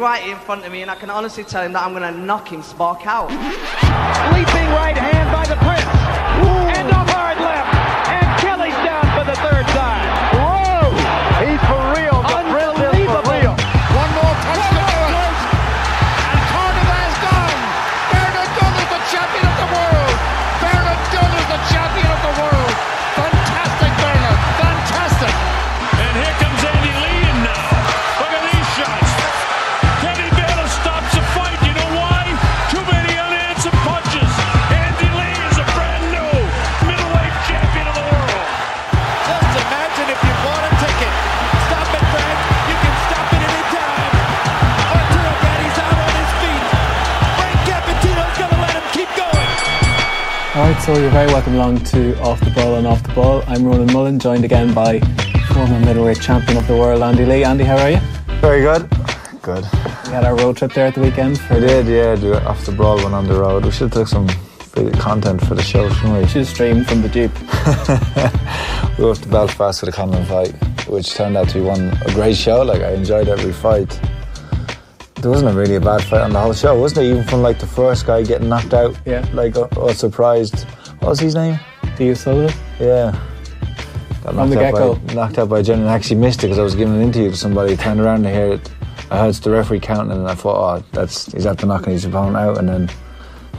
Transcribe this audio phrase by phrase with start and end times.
[0.00, 2.18] right in front of me, and I can honestly tell him that I'm going to
[2.18, 3.28] knock him spark out.
[3.28, 5.84] Leaping right hand by the Prince.
[6.78, 7.79] And a hard left.
[50.82, 53.42] So you're very welcome along to Off the Ball and Off the Ball.
[53.46, 55.00] I'm Ronan Mullen, joined again by
[55.52, 57.44] former middleweight champion of the world, Andy Lee.
[57.44, 57.98] Andy, how are you?
[58.40, 58.88] Very good.
[59.42, 59.64] Good.
[60.06, 61.38] We had our road trip there at the weekend.
[61.38, 63.64] For We did, yeah, do it off the brawl one on the road.
[63.64, 64.26] We should have took some
[64.98, 66.26] content for the show, shouldn't we?
[66.28, 67.30] Should have streamed from the Jeep.
[68.98, 72.12] we were to Belfast for the Conlon fight, which turned out to be one a
[72.14, 72.62] great show.
[72.62, 74.00] Like I enjoyed every fight.
[75.16, 77.10] There wasn't a really a bad fight on the whole show, wasn't there?
[77.10, 78.96] Even from like the first guy getting knocked out.
[79.04, 79.28] Yeah.
[79.34, 80.66] Like I was surprised.
[81.00, 81.58] What was his name?
[81.96, 82.14] Theo.
[82.78, 83.18] Yeah.
[84.22, 84.94] Got the knocked out get-go.
[84.94, 87.30] by- Knocked out by and I actually missed it because I was giving an interview
[87.30, 87.76] to somebody.
[87.76, 88.70] Turned around to hear it.
[89.10, 92.36] I heard the referee counting and I thought, oh, that's he's after knocking his opponent
[92.36, 92.90] out, and then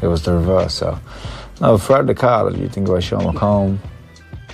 [0.01, 0.75] it was the reverse.
[0.75, 0.97] So,
[1.59, 3.77] no, throughout the card, you think about Sean McComb,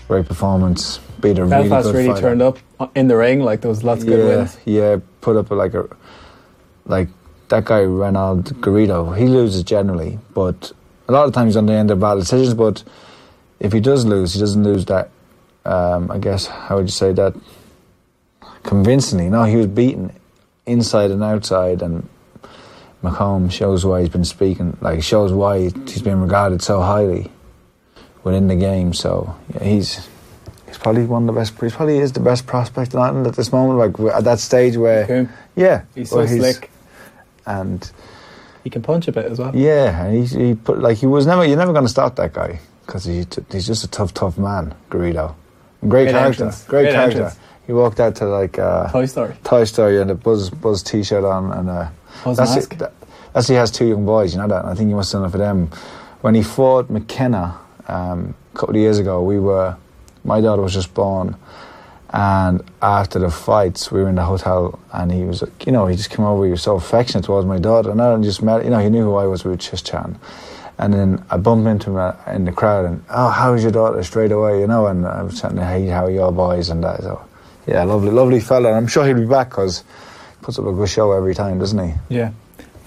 [0.08, 2.22] great performance, beat a really Belfast really fighter.
[2.22, 2.58] turned up
[2.96, 3.42] in the ring.
[3.42, 4.58] Like there was lots of good wins.
[4.66, 5.88] yeah, put up like a
[6.86, 7.10] like
[7.50, 9.16] that guy Ronald Garrido.
[9.16, 10.72] He loses generally, but
[11.08, 12.54] a lot of times on the end of bad decisions.
[12.54, 12.84] But
[13.60, 15.10] if he does lose, he doesn't lose that.
[15.66, 17.34] Um, I guess how would you say that?
[18.64, 20.12] Convincingly, no, he was beaten
[20.66, 22.08] inside and outside, and
[23.04, 24.78] McComb shows why he's been speaking.
[24.82, 27.32] Like shows why he's been regarded so highly
[28.24, 28.94] within the game.
[28.94, 30.08] So yeah, he's
[30.66, 31.54] he's probably one of the best.
[31.62, 33.80] He probably is the best prospect in Ireland at this moment.
[33.98, 35.30] Like at that stage where Coom.
[35.56, 36.70] yeah, He's so slick.
[37.46, 37.90] and
[38.68, 39.56] He can punch a bit as well.
[39.56, 41.46] yeah, and he, he put like he was never.
[41.46, 44.76] You're never going to stop that guy because he, he's just a tough, tough man,
[44.90, 45.36] Garrido.
[45.80, 46.64] Great, Great character, entrance.
[46.66, 47.18] great, Great character.
[47.24, 47.40] entrance.
[47.66, 49.36] He walked out to like uh, Toy Story.
[49.46, 51.88] Toy Story and a Buzz Buzz T-shirt on, and uh,
[52.26, 52.74] Buzz that's mask.
[52.74, 52.80] it.
[52.80, 52.94] That,
[53.32, 54.34] that's he has two young boys.
[54.36, 54.66] You know that.
[54.66, 55.70] I think he must have done it for them.
[56.20, 57.58] When he fought McKenna
[57.88, 59.78] um, a couple of years ago, we were.
[60.26, 61.38] My daughter was just born,
[62.10, 65.88] and after the fights, we were in the hotel, and he was, like, you know,
[65.88, 66.46] he just came over.
[66.46, 68.64] He was so affectionate towards my daughter, and I just met.
[68.64, 69.44] You know, he knew who I was.
[69.44, 70.20] We were just chatting.
[70.80, 74.02] And then I bumped into him uh, in the crowd, and oh, how's your daughter?
[74.04, 74.88] Straight away, you know.
[74.88, 76.70] And I was saying, hey, how are your boys?
[76.70, 77.02] And that.
[77.02, 77.26] So,
[77.66, 78.70] yeah, lovely, lovely fella.
[78.70, 81.60] And I'm sure he'll be back because he puts up a good show every time,
[81.60, 81.94] doesn't he?
[82.10, 82.32] Yeah.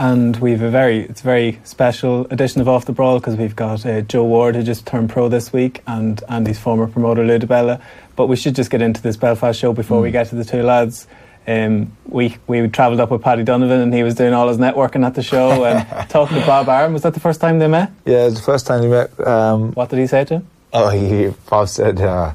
[0.00, 3.54] And we've a very, it's a very special edition of Off the Brawl because we've
[3.54, 7.38] got uh, Joe Ward who just turned pro this week and Andy's former promoter Lou
[7.38, 7.82] DiBella.
[8.16, 10.62] But we should just get into this Belfast show before we get to the two
[10.62, 11.06] lads.
[11.46, 15.04] Um, we we travelled up with Paddy Donovan and he was doing all his networking
[15.04, 16.94] at the show and talking to Bob Arum.
[16.94, 17.92] Was that the first time they met?
[18.06, 19.26] Yeah, it's the first time they met.
[19.26, 20.46] Um, What did he say to him?
[20.72, 22.32] oh, he, Bob said, uh,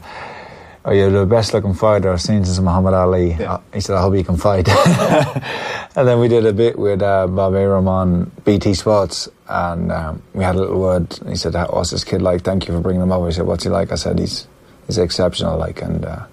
[0.86, 3.54] "Oh, you're the best looking fighter I've seen since Muhammad Ali." Yeah.
[3.56, 4.68] Uh, he said, "I hope you can fight."
[5.96, 10.44] and then we did a bit with uh, Bob Arum BT Sports, and um, we
[10.44, 11.12] had a little word.
[11.28, 12.42] He said, "How- "What's this kid like?
[12.44, 14.48] Thank you for bringing him over." He said, "What's he like?" I said, "He's
[14.88, 16.26] he's exceptional." Like, and uh,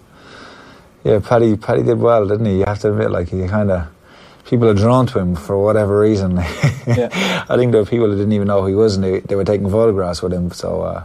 [1.04, 2.58] yeah, Paddy Paddy did well, didn't he?
[2.58, 3.86] You have to admit, like he kind of.
[4.44, 6.36] People are drawn to him for whatever reason.
[6.84, 7.46] Yeah.
[7.48, 9.36] I think there were people who didn't even know who he was, and they, they
[9.36, 10.50] were taking photographs with him.
[10.50, 11.04] So uh,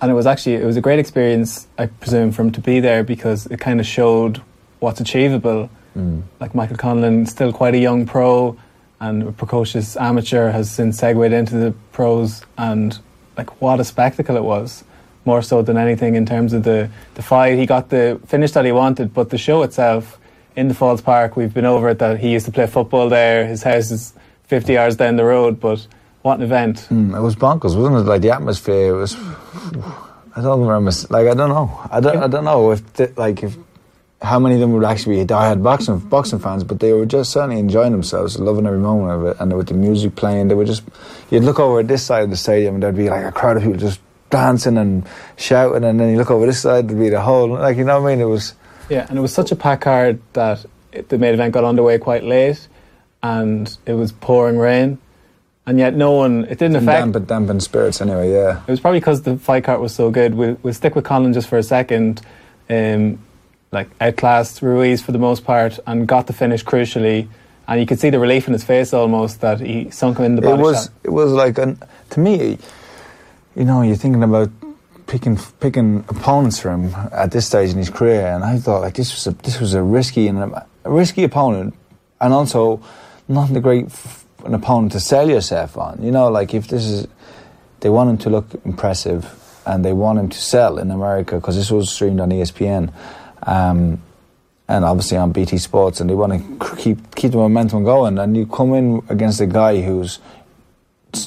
[0.00, 2.80] And it was actually it was a great experience, I presume, for him to be
[2.80, 4.40] there because it kind of showed
[4.80, 5.70] what's achievable.
[6.38, 8.56] Like Michael Conlon, still quite a young pro,
[9.00, 12.96] and a precocious amateur, has since segued into the pros, and
[13.36, 14.84] like what a spectacle it was.
[15.24, 18.64] More so than anything in terms of the the fight, he got the finish that
[18.64, 20.20] he wanted, but the show itself
[20.54, 21.98] in the Falls Park, we've been over it.
[21.98, 23.44] That he used to play football there.
[23.44, 25.84] His house is fifty yards down the road, but
[26.22, 26.86] what an event!
[26.90, 28.08] mm, it was bonkers, wasn't it?
[28.08, 29.16] Like the atmosphere was.
[30.36, 30.90] I don't remember.
[31.10, 31.80] Like I don't know.
[31.90, 32.16] I don't.
[32.18, 33.56] I don't know if the, like if
[34.20, 37.32] how many of them would actually be diehard boxing boxing fans, but they were just
[37.32, 40.64] certainly enjoying themselves, loving every moment of it, and with the music playing, they were
[40.64, 40.82] just.
[41.30, 43.56] You'd look over at this side of the stadium, and there'd be like a crowd
[43.56, 44.00] of people just
[44.30, 45.06] dancing and
[45.36, 48.00] shouting, and then you look over this side, there'd be the whole like you know
[48.00, 48.20] what I mean.
[48.20, 48.54] It was.
[48.88, 50.64] Yeah, and it was such a packed card that
[51.08, 52.66] the main event got underway quite late,
[53.22, 54.98] and it was pouring rain,
[55.68, 56.44] and yet no one.
[56.44, 57.00] It didn't affect.
[57.00, 58.62] Dampen, dampen spirits anyway, yeah.
[58.66, 60.34] It was probably because the fight card was so good.
[60.34, 62.22] We'll, we'll stick with Colin just for a second.
[62.70, 63.18] Um,
[63.70, 67.28] like outclassed Ruiz for the most part and got the finish crucially.
[67.66, 70.36] and you could see the relief in his face almost that he sunk him in
[70.36, 70.90] the it was shot.
[71.04, 71.78] it was like an,
[72.08, 72.58] to me
[73.54, 74.50] you know you're thinking about
[75.06, 78.94] picking picking opponents for him at this stage in his career and I thought like
[78.94, 81.74] this was a this was a risky and a, a risky opponent
[82.22, 82.80] and also
[83.28, 83.92] not the great
[84.44, 87.06] an opponent to sell yourself on you know like if this is
[87.80, 89.34] they want him to look impressive
[89.66, 92.92] and they want him to sell in America because this was streamed on ESPN
[93.42, 94.00] um,
[94.68, 98.18] and obviously on BT Sports, and they want to keep keep the momentum going.
[98.18, 100.18] And you come in against a guy who's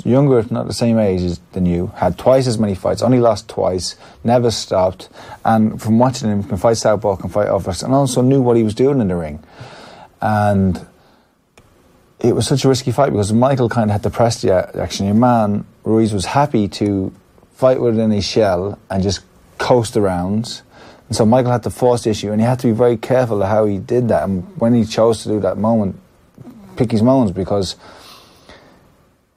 [0.05, 3.19] younger, if not the same age as than you, had twice as many fights, only
[3.19, 5.09] lost twice, never stopped,
[5.43, 8.63] and from watching him, can fight southpaw, can fight offers, and also knew what he
[8.63, 9.43] was doing in the ring.
[10.21, 10.85] And
[12.23, 15.05] it was such a risky fight because Michael kind of had to press the action.
[15.07, 17.13] Your man Ruiz was happy to
[17.53, 19.21] fight within his shell and just
[19.57, 20.61] coast around.
[21.07, 23.41] And so Michael had to force the issue, and he had to be very careful
[23.41, 25.99] of how he did that and when he chose to do that moment,
[26.77, 27.75] pick his moments because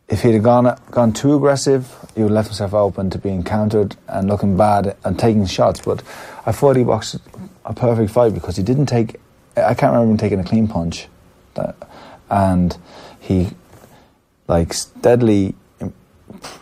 [0.08, 3.42] if he'd have gone gone too aggressive, he would have left himself open to being
[3.42, 5.80] countered and looking bad and taking shots.
[5.80, 6.02] But
[6.46, 7.16] I thought he boxed
[7.64, 9.16] a perfect fight because he didn't take.
[9.56, 11.08] I can't remember him taking a clean punch,
[11.54, 11.76] That-
[12.34, 12.76] and
[13.20, 13.48] he
[14.48, 15.54] like steadily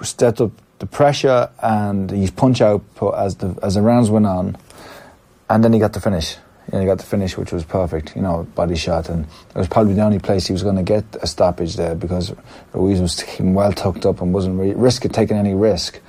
[0.03, 4.57] stepped up the pressure and his punch output as the as the rounds went on,
[5.49, 6.37] and then he got the finish.
[6.71, 8.15] He got the finish, which was perfect.
[8.15, 10.83] You know, body shot, and it was probably the only place he was going to
[10.83, 12.35] get a stoppage there because
[12.73, 16.01] Ruiz was well tucked up and wasn't re- risk taking any risk.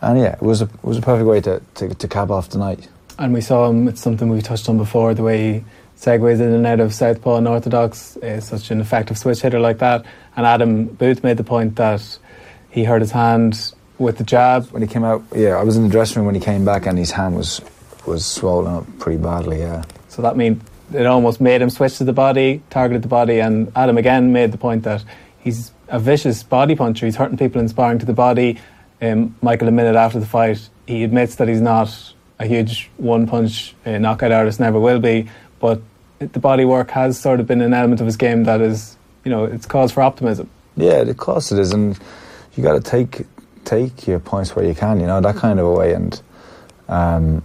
[0.00, 2.50] And yeah, it was a it was a perfect way to, to, to cap off
[2.50, 2.88] the night.
[3.18, 5.64] And we saw him, it's something we've touched on before, the way
[6.04, 9.78] segues in and out of Southpaw and Orthodox is such an effective switch hitter like
[9.78, 10.04] that.
[10.36, 12.18] And Adam Booth made the point that
[12.70, 14.66] he hurt his hand with the jab.
[14.70, 16.86] When he came out, yeah, I was in the dressing room when he came back,
[16.86, 17.60] and his hand was
[18.06, 19.60] was swollen up pretty badly.
[19.60, 20.62] Yeah, So that means
[20.92, 23.40] it almost made him switch to the body, targeted the body.
[23.40, 25.02] And Adam again made the point that
[25.38, 27.06] he's a vicious body puncher.
[27.06, 28.60] He's hurting people in sparring to the body.
[29.00, 31.88] Um, Michael, a minute after the fight, he admits that he's not
[32.38, 35.30] a huge one punch uh, knockout artist, never will be.
[35.60, 35.80] But
[36.18, 39.30] the body work has sort of been an element of his game that is, you
[39.30, 40.48] know, it's cause for optimism.
[40.76, 41.98] yeah, of course it is, and
[42.56, 43.26] you got to take
[43.64, 45.00] take your points where you can.
[45.00, 46.20] You know that kind of a way, and
[46.88, 47.42] um,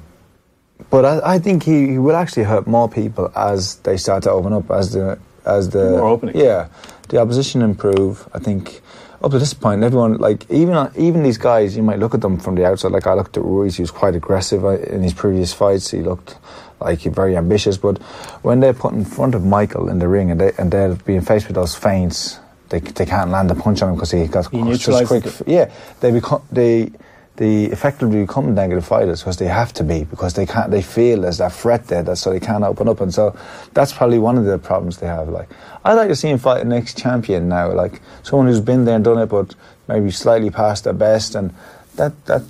[0.90, 4.32] but I, I think he, he will actually hurt more people as they start to
[4.32, 6.38] open up as the as the More opening.
[6.38, 6.68] Yeah,
[7.10, 8.28] the opposition improve.
[8.34, 8.82] I think
[9.22, 12.40] up to this point, everyone like even even these guys, you might look at them
[12.40, 12.92] from the outside.
[12.92, 15.92] Like I looked at Ruiz, he was quite aggressive uh, in his previous fights.
[15.92, 16.38] He looked
[16.80, 17.98] like very ambitious, but
[18.42, 21.22] when they're put in front of Michael in the ring and they and they're being
[21.22, 22.40] faced with those feints,
[22.70, 25.26] they they can't land a punch on him because he got He just quick.
[25.26, 25.42] it.
[25.48, 26.92] Yeah, they become they
[27.40, 31.22] they effectively become negative fighters because they have to be because they can't they feel
[31.22, 33.34] there's that threat there that so they can't open up and so
[33.74, 35.48] that's probably one of the problems they have like
[35.86, 38.96] I'd like to see him fight the next champion now like someone who's been there
[38.96, 39.56] and done it but
[39.88, 41.54] maybe slightly past their best and
[41.96, 42.42] that that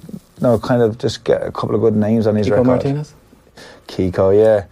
[0.42, 3.14] no kind of just get a couple of good names on his Kiko record Martinez?
[3.90, 4.66] Kiko yeah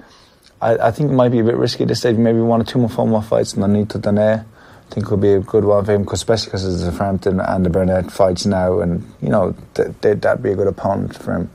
[0.61, 2.63] I, I think it might be a bit risky at this stage maybe one or
[2.63, 4.45] two more four more fights and Nonito Donaire
[4.89, 6.93] I think it would be a good one for him, cause especially because it's the
[6.93, 10.67] Frampton and the Burnett fights now, and you know th- th- that'd be a good
[10.67, 11.51] opponent for him.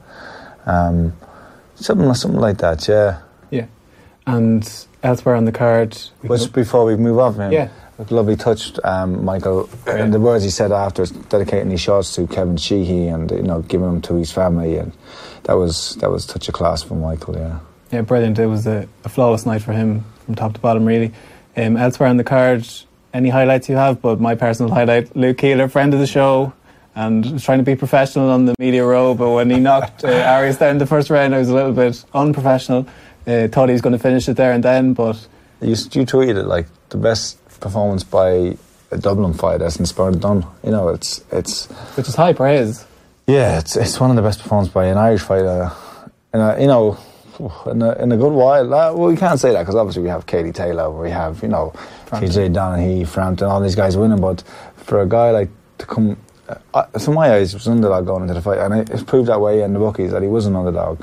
[0.66, 1.14] Um,
[1.76, 3.20] something, something like that, yeah.
[3.50, 3.68] Yeah.
[4.26, 4.70] And
[5.02, 7.68] elsewhere on the card, But before we move on from him, Yeah.
[8.10, 12.58] lovely touch, um, Michael, and the words he said after, dedicating his shots to Kevin
[12.58, 14.92] Sheehy and you know giving them to his family, and
[15.44, 17.58] that was that was touch of class from Michael, yeah.
[17.90, 18.38] Yeah, brilliant.
[18.38, 21.12] It was a, a flawless night for him from top to bottom, really.
[21.56, 22.66] Um, elsewhere on the card,
[23.12, 24.00] any highlights you have?
[24.00, 26.52] But my personal highlight, Luke Keeler, friend of the show,
[26.94, 29.14] and trying to be professional on the media row.
[29.14, 32.02] But when he knocked uh, Arias down the first round, I was a little bit
[32.14, 32.86] unprofessional.
[33.26, 35.16] Uh, thought he was going to finish it there and then, but
[35.60, 38.56] You, you tweeted it like the best performance by
[38.90, 40.44] a Dublin fighter since Bernard Dunne.
[40.64, 42.84] You know, it's it's which is high praise.
[43.26, 45.70] Yeah, it's it's one of the best performances by an Irish fighter,
[46.34, 46.98] in a, you know,
[47.66, 48.64] in a, in a good while.
[48.64, 51.48] Uh, well, we can't say that because obviously we have Katie Taylor, we have you
[51.48, 51.72] know
[52.06, 54.20] TJ Doheny, Frampton, all these guys winning.
[54.20, 54.42] But
[54.76, 56.16] for a guy like to come,
[56.74, 59.04] uh, from my eyes, it was an underdog going into the fight, and it, it's
[59.04, 61.00] proved that way in the bookies that he was an underdog,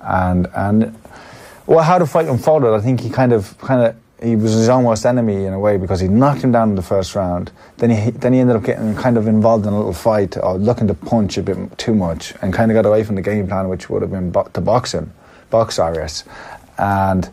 [0.00, 0.98] and and
[1.66, 4.68] well, how the fight unfolded, I think he kind of kind of he was his
[4.68, 7.52] own worst enemy in a way because he knocked him down in the first round.
[7.76, 10.58] Then he then he ended up getting kind of involved in a little fight or
[10.58, 13.46] looking to punch a bit too much and kind of got away from the game
[13.46, 15.12] plan, which would have been bo- to box him,
[15.50, 16.24] box Arias,
[16.78, 17.30] and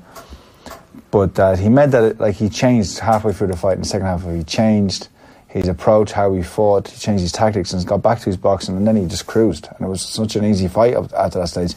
[1.10, 3.80] but uh, that he meant that it, like he changed halfway through the fight in
[3.82, 4.24] the second half.
[4.24, 5.08] He changed
[5.48, 8.76] his approach, how he fought, he changed his tactics, and got back to his boxing,
[8.76, 11.74] and then he just cruised, and it was such an easy fight after that stage,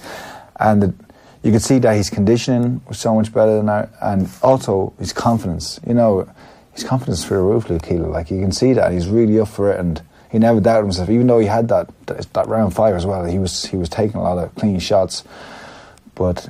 [0.61, 0.83] and.
[0.83, 1.08] The,
[1.43, 5.13] you could see that his conditioning was so much better than that, and also his
[5.13, 5.79] confidence.
[5.87, 6.29] You know,
[6.73, 7.91] his confidence through the roof, Luke.
[7.91, 11.09] Like you can see that he's really up for it, and he never doubted himself.
[11.11, 14.17] Even though he had that that, round five as well, he was he was taking
[14.17, 15.25] a lot of clean shots,
[16.15, 16.49] but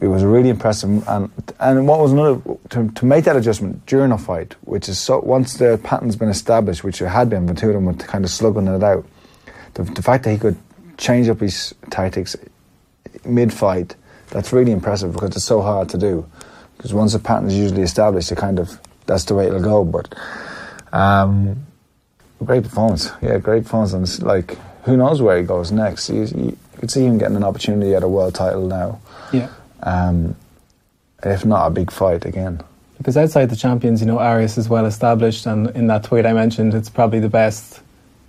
[0.00, 1.06] it was really impressive.
[1.08, 1.30] And
[1.60, 5.20] and what was another to, to make that adjustment during a fight, which is so
[5.20, 8.24] once the pattern's been established, which it had been, but two of them were kind
[8.24, 9.06] of slugging it out.
[9.74, 10.56] The, the fact that he could
[10.96, 12.34] change up his tactics
[13.24, 13.94] mid-fight,
[14.30, 16.28] that's really impressive because it's so hard to do.
[16.76, 19.84] Because once a pattern is usually established, it kind of that's the way it'll go.
[19.84, 20.14] But
[20.92, 21.66] um,
[22.44, 23.92] great performance, yeah, great performance.
[23.92, 26.10] And it's like, who knows where he goes next?
[26.10, 29.00] You, you, you could see him getting an opportunity at a world title now.
[29.32, 29.48] Yeah.
[29.82, 30.36] Um,
[31.22, 32.60] if not a big fight again.
[32.98, 36.32] Because outside the champions, you know, Arias is well established, and in that tweet I
[36.32, 37.80] mentioned, it's probably the best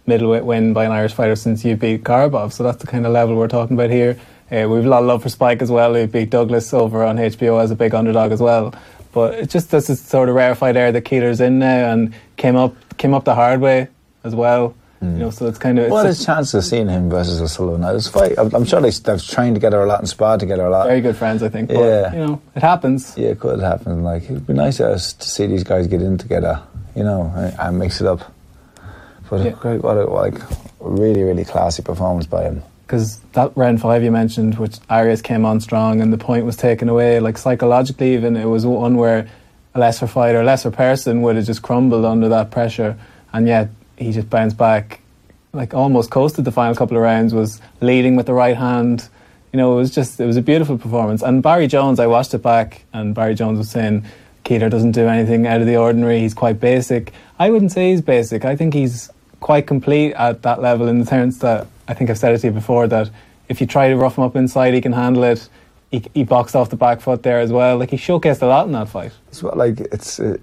[0.06, 2.54] middleweight win by an Irish fighter since you beat Korobov.
[2.54, 4.18] So that's the kind of level we're talking about here.
[4.52, 5.94] Uh, we've a lot of love for Spike as well.
[5.96, 8.74] He beat Douglas over on HBO as a big underdog as well.
[9.12, 12.56] But it just this is sort of rarefied air that Keeler's in now and came
[12.56, 13.88] up came up the hard way
[14.24, 14.76] as well.
[15.00, 17.82] You know, so it's kind of it's What is chance of seeing him versus O'Sullivan?
[17.82, 20.66] Now, this fight, I'm, I'm sure they, they've trained together a lot and sparred together
[20.66, 20.88] a lot.
[20.88, 21.70] very good friends, I think.
[21.70, 22.14] But, Yeah.
[22.14, 23.14] you know, it happens.
[23.16, 24.04] Yeah, it could happen.
[24.04, 26.64] Like it'd be nice to, us to see these guys get in together,
[26.96, 28.34] you know, and, and mix it up.
[29.30, 29.52] But Yeah.
[29.52, 30.34] great, what a like
[30.80, 32.64] really, really classy performance by him.
[32.88, 36.56] Because that round five you mentioned, which Arias came on strong and the point was
[36.56, 39.30] taken away, like psychologically even, it was one where
[39.76, 42.98] a lesser fighter, a lesser person would have just crumbled under that pressure,
[43.34, 45.02] and yet he just bounced back,
[45.52, 49.10] like almost coasted the final couple of rounds, was leading with the right hand.
[49.52, 51.22] You know, it was just, it was a beautiful performance.
[51.22, 54.06] And Barry Jones, I watched it back, and Barry Jones was saying,
[54.46, 57.12] Keeler doesn't do anything out of the ordinary, he's quite basic.
[57.38, 61.06] I wouldn't say he's basic, I think he's quite complete at that level in the
[61.06, 63.10] sense that I think I've said it to you before that
[63.50, 65.48] if you try to rough him up inside, he can handle it.
[65.92, 67.78] He, he boxed off the back foot there as well.
[67.78, 69.14] Like he showcased a lot in that fight.
[69.30, 70.38] It's like it's, uh,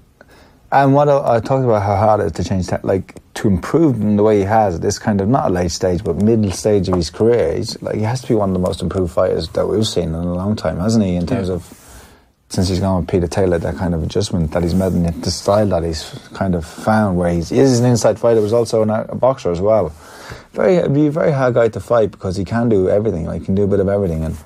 [0.73, 3.49] and what I, I talked about how hard it is to change, ta- like to
[3.49, 6.51] improve in the way he has this kind of not a late stage but middle
[6.51, 7.57] stage of his career.
[7.57, 10.09] He's like he has to be one of the most improved fighters that we've seen
[10.09, 11.15] in a long time, hasn't he?
[11.17, 11.57] In terms Yeah.
[11.57, 11.81] of
[12.55, 15.31] since he's gone with Peter Taylor, that kind of adjustment that he's made and the
[15.31, 18.83] style that he's kind of found, where he's he is an inside fighter, but also
[18.83, 19.93] an, a boxer as well.
[20.53, 23.27] Very, it'd be a very hard guy to fight because he can do everything.
[23.27, 24.37] Like he can do a bit of everything, and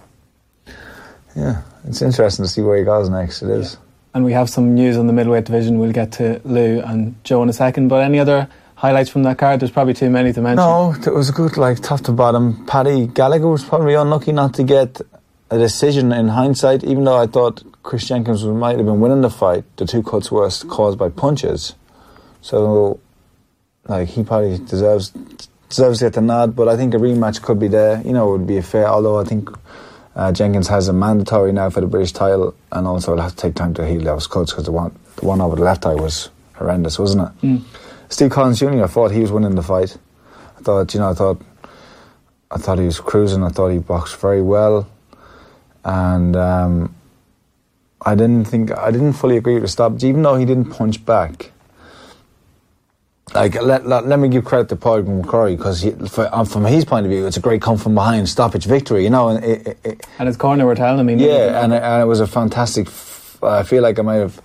[1.36, 3.42] yeah, it's interesting to see where he goes next.
[3.42, 3.76] It is.
[4.14, 5.78] And we have some news on the middleweight division.
[5.78, 7.88] We'll get to Lou and Joe in a second.
[7.88, 9.60] But any other highlights from that card?
[9.60, 10.56] There's probably too many to mention.
[10.56, 12.64] No, it was a good, like, top to bottom.
[12.66, 15.00] Paddy Gallagher was probably unlucky not to get
[15.50, 19.30] a decision in hindsight, even though I thought Chris Jenkins might have been winning the
[19.30, 19.64] fight.
[19.78, 21.74] The two cuts were caused by punches.
[22.42, 23.00] So,
[23.86, 25.08] like, he probably deserves
[25.70, 28.02] deserves to get the nod, but I think a rematch could be there.
[28.02, 29.48] You know, it would be a fair, although I think
[30.14, 33.38] uh, Jenkins has a mandatory now for the British title, and also it'll have to
[33.38, 35.94] take time to heal those cuts because the one, the one over the left eye
[35.94, 37.62] was horrendous, wasn't it?
[38.10, 38.84] Steve Collins Jr.
[38.84, 39.96] I thought he was winning the fight.
[40.58, 41.40] I thought, you know, I thought,
[42.50, 43.42] I thought he was cruising.
[43.42, 44.86] I thought he boxed very well,
[45.86, 46.94] and um,
[48.02, 51.04] I didn't think I didn't fully agree with the stoppage, even though he didn't punch
[51.04, 51.52] back.
[53.34, 55.84] Like, let, let, let me give credit to Paul McCrory because
[56.32, 59.10] um, from his point of view, it's a great come from behind stoppage victory, you
[59.10, 59.28] know.
[59.28, 61.18] And it, it, it, And his corner were telling him.
[61.18, 62.86] yeah, and it, and it was a fantastic.
[62.86, 64.40] F- I feel like I might have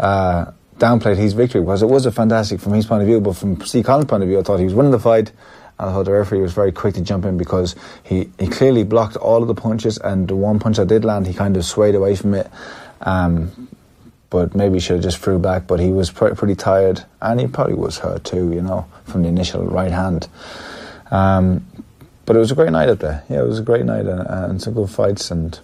[0.00, 3.34] uh, downplayed his victory because it was a fantastic from his point of view, but
[3.36, 5.30] from Steve Collins' point of view, I thought he was winning the fight.
[5.78, 8.82] And I thought the referee was very quick to jump in because he, he clearly
[8.82, 11.64] blocked all of the punches, and the one punch that did land, he kind of
[11.64, 12.50] swayed away from it.
[13.00, 13.68] Um,
[14.30, 15.66] but maybe should have just threw back.
[15.66, 19.22] But he was pr- pretty tired, and he probably was hurt too, you know, from
[19.22, 20.28] the initial right hand.
[21.10, 21.64] Um,
[22.24, 23.22] but it was a great night up there.
[23.28, 25.30] Yeah, it was a great night, and, and some good fights.
[25.30, 25.58] And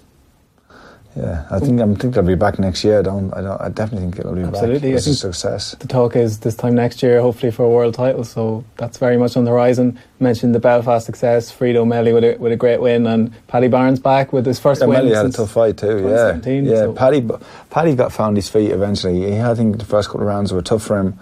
[1.17, 3.01] yeah, I think I'm think they'll be back next year.
[3.01, 4.99] I don't, I don't, I definitely think it'll be Absolutely, back.
[4.99, 5.73] It's a success.
[5.79, 8.25] The talk is this time next year, hopefully for a world title.
[8.25, 9.99] So that's very much on the horizon.
[10.21, 14.01] Mentioned the Belfast success, Frito O'Malley with a, with a great win, and Paddy Barnes
[14.01, 15.05] back with his first Yeah, win.
[15.05, 15.99] Melly had a tough fight too.
[15.99, 16.75] Yeah, 2017, yeah.
[16.77, 17.29] so- Paddy,
[17.69, 19.31] Paddy got found his feet eventually.
[19.33, 21.19] He, I think the first couple of rounds were tough for him,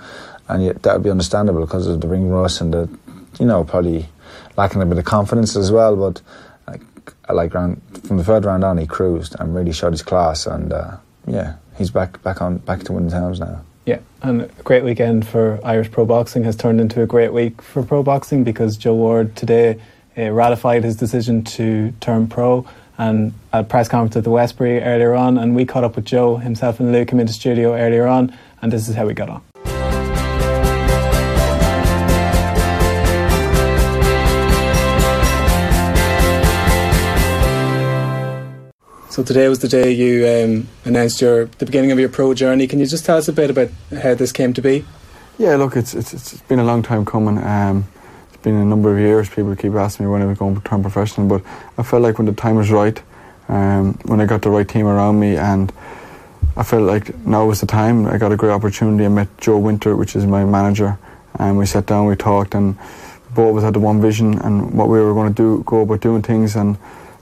[0.49, 2.89] and yet that would be understandable because of the ring rust and the,
[3.41, 4.07] you know, probably
[4.57, 5.97] lacking a bit of confidence as well.
[5.97, 6.21] But
[7.35, 10.47] like, round from the third round on, he cruised and really showed his class.
[10.47, 10.97] And uh,
[11.27, 13.63] yeah, he's back back on back to winning towns now.
[13.87, 17.63] Yeah, and a great weekend for Irish pro boxing has turned into a great week
[17.63, 19.81] for pro boxing because Joe Ward today
[20.17, 22.67] uh, ratified his decision to turn pro.
[22.99, 26.05] And at a press conference at the Westbury earlier on, and we caught up with
[26.05, 29.31] Joe himself and Lou came into studio earlier on, and this is how we got
[29.31, 29.43] on.
[39.11, 42.69] So today was the day you um, announced your the beginning of your pro journey.
[42.69, 44.85] Can you just tell us a bit about how this came to be?
[45.37, 47.37] Yeah, look, it's it's, it's been a long time coming.
[47.39, 47.89] Um,
[48.29, 49.29] it's been a number of years.
[49.29, 51.43] People keep asking me when I was going to turn professional, but
[51.77, 53.03] I felt like when the time was right,
[53.49, 55.73] um, when I got the right team around me, and
[56.57, 58.07] I felt like now was the time.
[58.07, 59.05] I got a great opportunity.
[59.07, 61.01] I met Joe Winter, which is my manager,
[61.37, 62.79] and we sat down, we talked, and
[63.35, 65.81] both of us had the one vision and what we were going to do, go
[65.81, 66.79] about doing things, and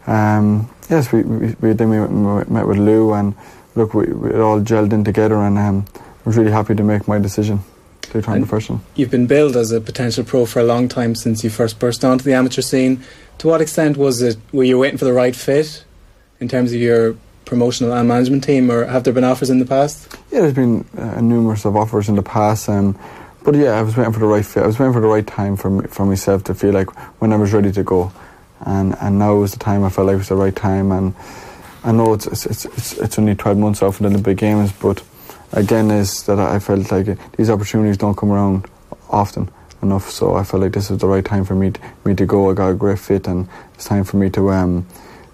[0.07, 1.99] um, yes, we, we, we then we
[2.53, 3.35] met- with Lou, and
[3.75, 6.83] look, we, we it all gelled in together, and um, I was really happy to
[6.83, 7.61] make my decision
[8.03, 8.81] to turn And- professional.
[8.97, 12.05] You've been billed as a potential pro for a long time since you first burst
[12.05, 13.03] onto the amateur scene.
[13.39, 14.37] To what extent was it?
[14.53, 15.85] Were you waiting for the right fit
[16.41, 19.65] in terms of your promotional and management team, or have there been offers in the
[19.65, 20.17] past?
[20.33, 22.99] Yeah, there's been uh, numerous of offers in the past, um,
[23.45, 24.63] but yeah, I was waiting for the right fit.
[24.63, 26.91] I was waiting for the right time for me, for myself to feel like
[27.21, 28.13] when I was ready to go,
[28.61, 29.85] and and now was the time.
[29.85, 31.15] I felt like it was the right time, and
[31.85, 35.03] I know it's it's it's, it's, only 12 months off from the big Games, but
[35.53, 38.67] again, is that I felt like these opportunities don't come around
[39.11, 39.51] often
[39.83, 40.11] enough.
[40.11, 42.51] So I felt like this was the right time for me to, me to go.
[42.51, 44.87] I got a great fit, and it's time for me to um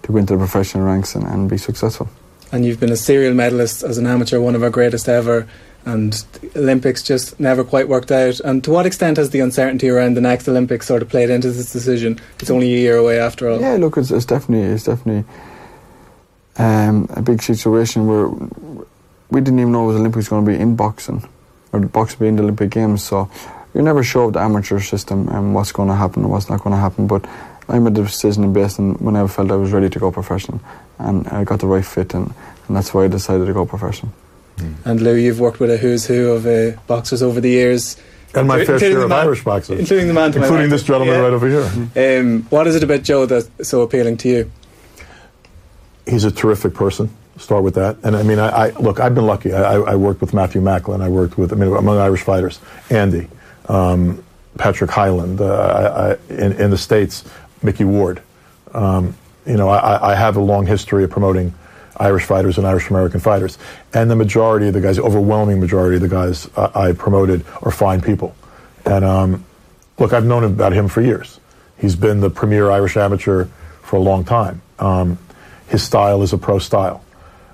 [0.03, 2.07] to go into the professional ranks and, and be successful.
[2.51, 5.47] And you've been a serial medalist as an amateur, one of our greatest ever.
[5.85, 8.39] And the Olympics just never quite worked out.
[8.39, 11.51] And to what extent has the uncertainty around the next Olympics sort of played into
[11.51, 12.19] this decision?
[12.39, 13.61] It's only a year away after all.
[13.61, 15.25] Yeah, look, it's, it's definitely it's definitely
[16.57, 18.27] um, a big situation where
[19.29, 21.27] we didn't even know was Olympics going to be in boxing
[21.71, 23.03] or the boxing being the Olympic Games.
[23.03, 23.29] So
[23.73, 26.61] you're never sure of the amateur system and what's going to happen and what's not
[26.61, 27.05] going to happen.
[27.07, 27.25] But
[27.67, 30.61] I made the decision based on when I felt I was ready to go professional,
[30.99, 32.33] and I got the right fit, and,
[32.67, 34.13] and that's why I decided to go professional.
[34.85, 37.97] And Lou, you've worked with a who's who of uh, boxers over the years.
[38.33, 39.79] And my fair share of man- Irish boxers.
[39.79, 41.21] Including the man to Including this gentleman Yeah.
[41.21, 42.19] right over here.
[42.21, 44.51] Um, what is it about Joe that's so appealing to you?
[46.05, 47.09] He's a terrific person.
[47.37, 47.97] Start with that.
[48.03, 48.99] And I mean, I, I look.
[48.99, 49.51] I've been lucky.
[49.53, 51.01] I, I I worked with Matthew Macklin.
[51.01, 51.51] I worked with.
[51.51, 52.59] I mean, among Irish fighters,
[52.89, 53.27] Andy,
[53.67, 54.23] um,
[54.57, 55.41] Patrick Hyland.
[55.41, 57.25] Uh, I, I, in, in the states,
[57.61, 58.21] Micky Ward.
[58.73, 61.53] Um, you know, I, I have a long history of promoting
[61.97, 63.57] Irish fighters and Irish American fighters,
[63.93, 67.45] and the majority of the guys, the overwhelming majority of the guys I, I promoted,
[67.61, 68.35] are fine people.
[68.85, 69.45] And um,
[69.97, 71.39] look, I've known about him for years.
[71.77, 73.45] He's been the premier Irish amateur
[73.81, 74.61] for a long time.
[74.79, 75.17] Um,
[75.67, 77.03] his style is a pro style.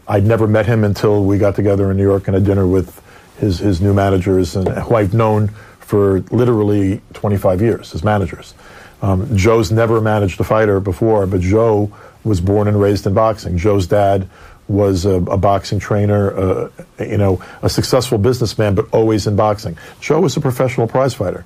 [0.07, 3.01] I'd never met him until we got together in New York and had dinner with
[3.37, 5.49] his, his new managers, and who I've known
[5.79, 8.53] for literally 25 years as managers.
[9.01, 11.91] Um, Joe's never managed a fighter before, but Joe
[12.23, 13.57] was born and raised in boxing.
[13.57, 14.29] Joe's dad
[14.67, 19.77] was a, a boxing trainer, uh, you know, a successful businessman, but always in boxing.
[19.99, 21.45] Joe was a professional prize fighter.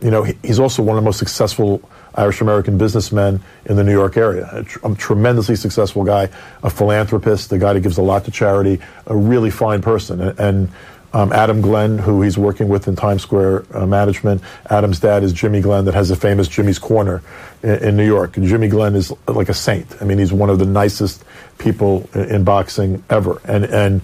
[0.00, 3.84] You know, he, he's also one of the most successful Irish American businessmen in the
[3.84, 4.48] New York area.
[4.52, 6.30] A, tr- a tremendously successful guy,
[6.62, 10.20] a philanthropist, a guy that gives a lot to charity, a really fine person.
[10.20, 10.68] And, and
[11.14, 15.32] um, Adam Glenn, who he's working with in Times Square uh, management, Adam's dad is
[15.32, 17.22] Jimmy Glenn, that has the famous Jimmy's Corner
[17.62, 18.36] in, in New York.
[18.36, 19.86] And Jimmy Glenn is like a saint.
[20.00, 21.24] I mean, he's one of the nicest
[21.58, 23.40] people in, in boxing ever.
[23.44, 24.02] And and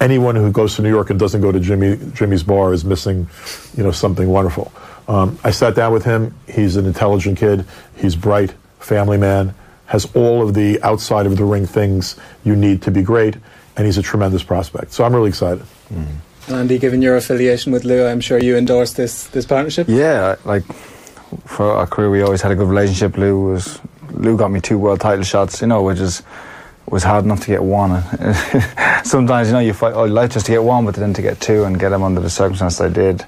[0.00, 3.26] anyone who goes to New York and doesn't go to Jimmy Jimmy's bar is missing,
[3.74, 4.70] you know, something wonderful.
[5.08, 6.34] Um, I sat down with him.
[6.46, 7.64] He's an intelligent kid.
[7.96, 9.54] He's bright, family man,
[9.86, 13.36] has all of the outside of the ring things you need to be great,
[13.76, 14.92] and he's a tremendous prospect.
[14.92, 15.64] So I'm really excited.
[16.48, 19.86] Andy, given your affiliation with Lou, I'm sure you endorse this this partnership.
[19.88, 20.64] Yeah, like
[21.46, 23.16] for our career, we always had a good relationship.
[23.16, 23.78] Lou was
[24.12, 26.22] Lou got me two world title shots, you know, which is
[26.90, 28.02] was hard enough to get one.
[29.04, 29.94] Sometimes you know you fight.
[29.94, 32.02] all you like just to get one, but then to get two and get them
[32.02, 33.24] under the circumstances I did.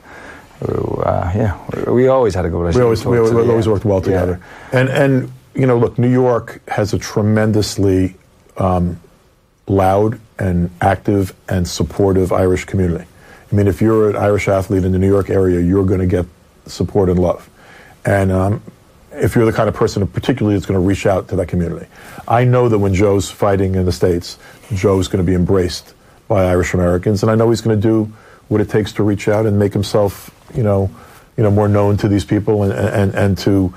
[0.62, 2.84] Uh, yeah, we- we always had a good We relationship.
[2.84, 3.72] always, we, towards we always end.
[3.72, 4.04] worked well Yeah.
[4.04, 4.40] together.
[4.72, 8.14] And, and, you know, look, New York has a tremendously
[8.56, 8.98] um,
[9.66, 13.04] loud and active and supportive Irish community.
[13.50, 16.06] I mean, if you're an Irish athlete in the New York area, you're going to
[16.06, 16.26] get
[16.66, 17.48] support and love.
[18.04, 18.62] And um,
[19.12, 21.86] if you're the kind of person, particularly, that's going to reach out to that community.
[22.28, 24.38] I know that when Joe's fighting in the States,
[24.72, 25.94] Joe's going to be embraced
[26.28, 28.12] by Irish Americans, and I know he's going to do
[28.48, 30.90] what it takes to reach out and make himself, you know,
[31.36, 33.72] you know, more known to these people and, and, and to,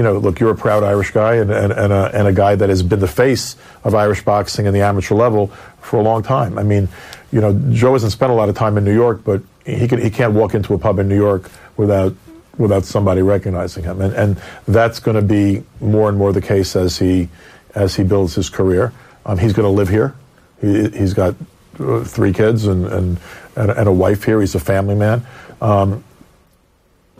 [0.00, 2.54] you know, look, you're a proud Irish guy and, and, and, a, and a guy
[2.54, 5.48] that has been the face of Irish boxing in the amateur level
[5.82, 6.58] for a long time.
[6.58, 6.88] I mean,
[7.30, 10.00] you know, Joe hasn't spent a lot of time in New York, but he, can,
[10.00, 12.14] he can't walk into a pub in New York without
[12.56, 16.76] without somebody recognizing him, and and that's going to be more and more the case
[16.76, 17.28] as he
[17.74, 18.94] as he builds his career.
[19.26, 20.14] Um, he's going to live here.
[20.62, 21.34] He, he's got
[21.78, 23.18] uh, three kids and, and
[23.54, 24.40] and and a wife here.
[24.40, 25.26] He's a family man.
[25.60, 26.04] Um,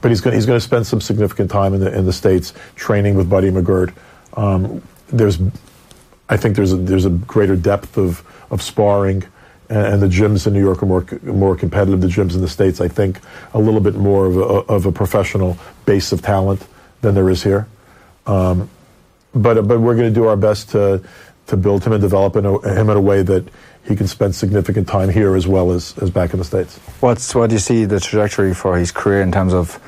[0.00, 2.54] but he's going he's going to spend some significant time in the in the states
[2.76, 3.94] training with Buddy McGirt.
[4.34, 5.38] Um, there's
[6.30, 9.24] I think there's a, there's a greater depth of, of sparring,
[9.68, 12.00] and, and the gyms in New York are more more competitive.
[12.00, 13.18] The gyms in the states, I think,
[13.52, 16.66] a little bit more of a, of a professional base of talent
[17.00, 17.66] than there is here.
[18.26, 18.70] Um,
[19.34, 21.02] but but we're going to do our best to
[21.48, 23.48] to build him and develop in a, him in a way that
[23.86, 26.78] he can spend significant time here as well as, as back in the states.
[27.00, 29.80] What's what do you see the trajectory for his career in terms of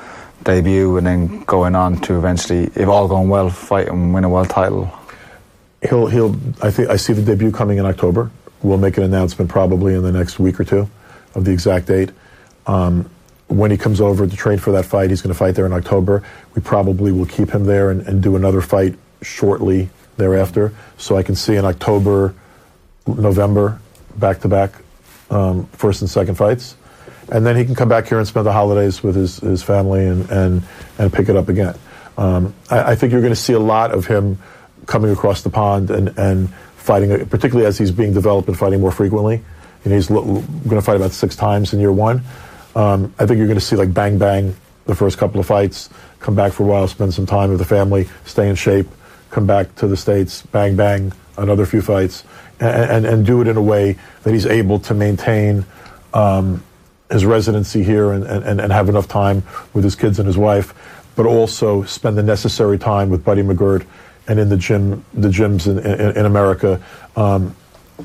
[0.43, 4.29] debut and then going on to eventually, if all going well, fight and win a
[4.29, 4.91] world title?
[5.87, 6.35] He'll he'll.
[6.61, 8.31] I think I see the debut coming in October.
[8.61, 10.89] We'll make an announcement probably in the next week or two
[11.35, 12.11] of the exact date.
[12.65, 13.09] Um,
[13.47, 15.73] when he comes over to train for that fight, he's going to fight there in
[15.73, 16.23] October.
[16.55, 20.73] We probably will keep him there and, and do another fight shortly thereafter.
[20.97, 22.33] So I can see in October,
[23.05, 23.79] November,
[24.19, 24.73] back to back,
[25.73, 26.75] first and second fights.
[27.31, 30.05] And then he can come back here and spend the holidays with his, his family
[30.05, 30.63] and, and,
[30.99, 31.75] and pick it up again.
[32.17, 34.37] Um, I, I think you're going to see a lot of him
[34.85, 38.91] coming across the pond and, and fighting, particularly as he's being developed and fighting more
[38.91, 39.41] frequently.
[39.83, 42.23] And he's lo- going to fight about six times in year one.
[42.75, 45.89] Um, I think you're going to see like bang bang the first couple of fights,
[46.19, 48.87] come back for a while, spend some time with the family, stay in shape,
[49.29, 52.23] come back to the states, bang bang another few fights,
[52.63, 55.65] and, and, do it in a way that he's able to maintain
[56.13, 56.63] um,
[57.11, 60.73] his residency here and, and, and have enough time with his kids and his wife,
[61.15, 63.85] but also spend the necessary time with Buddy McGirt
[64.27, 66.81] and in the gym, the gyms in, in, in America,
[67.15, 67.55] um,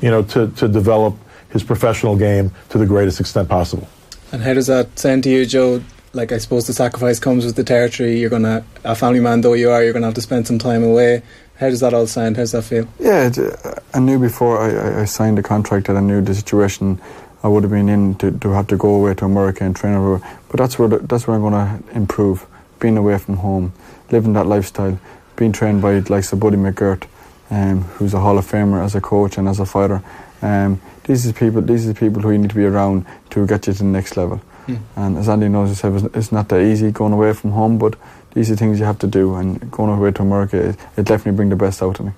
[0.01, 1.15] you know, to, to develop
[1.49, 3.87] his professional game to the greatest extent possible.
[4.31, 5.81] And how does that sound to you, Joe?
[6.13, 8.19] Like, I suppose the sacrifice comes with the territory.
[8.19, 10.83] You're gonna, a family man though you are, you're gonna have to spend some time
[10.83, 11.21] away.
[11.59, 12.37] How does that all sound?
[12.37, 12.87] How does that feel?
[12.99, 16.33] Yeah, it, uh, I knew before I, I signed the contract that I knew the
[16.33, 17.01] situation
[17.43, 19.93] I would have been in to, to have to go away to America and train
[19.93, 20.25] over.
[20.47, 22.47] But that's where the, that's where I'm going to improve.
[22.79, 23.73] Being away from home,
[24.09, 24.97] living that lifestyle,
[25.35, 27.07] being trained by like Sir Buddy McGirt,
[27.49, 30.01] um, who's a Hall of Famer as a coach and as a fighter.
[30.41, 31.61] Um, these are people.
[31.61, 33.83] These are the people who you need to be around to get you to the
[33.83, 34.41] next level.
[34.67, 34.79] Mm.
[34.95, 37.95] And as Andy knows himself, it's not that easy going away from home, but
[38.39, 39.35] these are things you have to do.
[39.35, 42.13] And going away to America, it, it definitely bring the best out of me.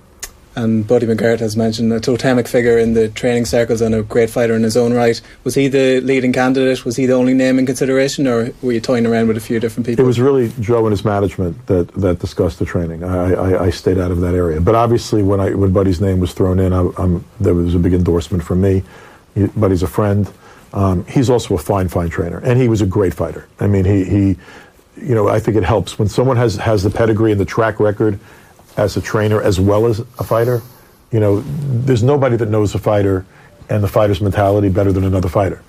[0.54, 4.30] And Buddy McGirt has mentioned a totemic figure in the training circles and a great
[4.30, 5.20] fighter in his own right.
[5.42, 6.84] Was he the leading candidate?
[6.84, 9.58] Was he the only name in consideration, or were you toying around with a few
[9.58, 10.04] different people?
[10.04, 13.02] It was really Joe and his management that, that discussed the training.
[13.02, 14.60] I, I, I stayed out of that area.
[14.60, 17.80] But obviously, when, I, when Buddy's name was thrown in, I, I'm, there was a
[17.80, 18.84] big endorsement from me.
[19.34, 20.30] He, Buddy's a friend.
[20.72, 23.48] Um, he's also a fine, fine trainer, and he was a great fighter.
[23.58, 24.36] I mean, he, he
[24.96, 27.80] you know, I think it helps when someone has, has the pedigree and the track
[27.80, 28.18] record
[28.76, 30.62] as a trainer as well as a fighter.
[31.10, 33.26] You know, there's nobody that knows a fighter
[33.68, 35.62] and the fighter's mentality better than another fighter.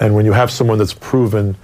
[0.00, 1.56] And when you have someone that's proven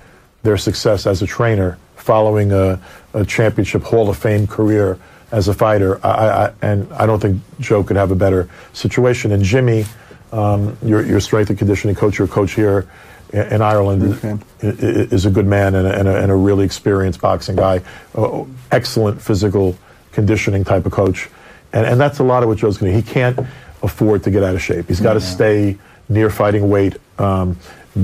[0.43, 2.81] their success as a trainer, following a,
[3.13, 4.99] a championship Hall of Fame career
[5.31, 6.11] as a fighter, I,
[6.47, 9.33] I, and I don't think Joe could have a better situation.
[9.33, 9.85] And Jimmy,
[10.33, 12.89] um, your, your strength and conditioning coach, your coach here
[13.33, 14.37] in, in Ireland, Okay.
[14.61, 17.83] is, is a good man and a, and a, and a really experienced boxing guy.
[18.15, 19.77] Uh, excellent physical
[20.13, 21.29] conditioning type of coach.
[21.73, 23.05] And, and that's a lot of what Joe's going to do.
[23.07, 23.39] He can't
[23.83, 24.89] afford to get out of shape.
[24.89, 25.77] He's got to stay
[26.09, 27.57] near fighting weight, um,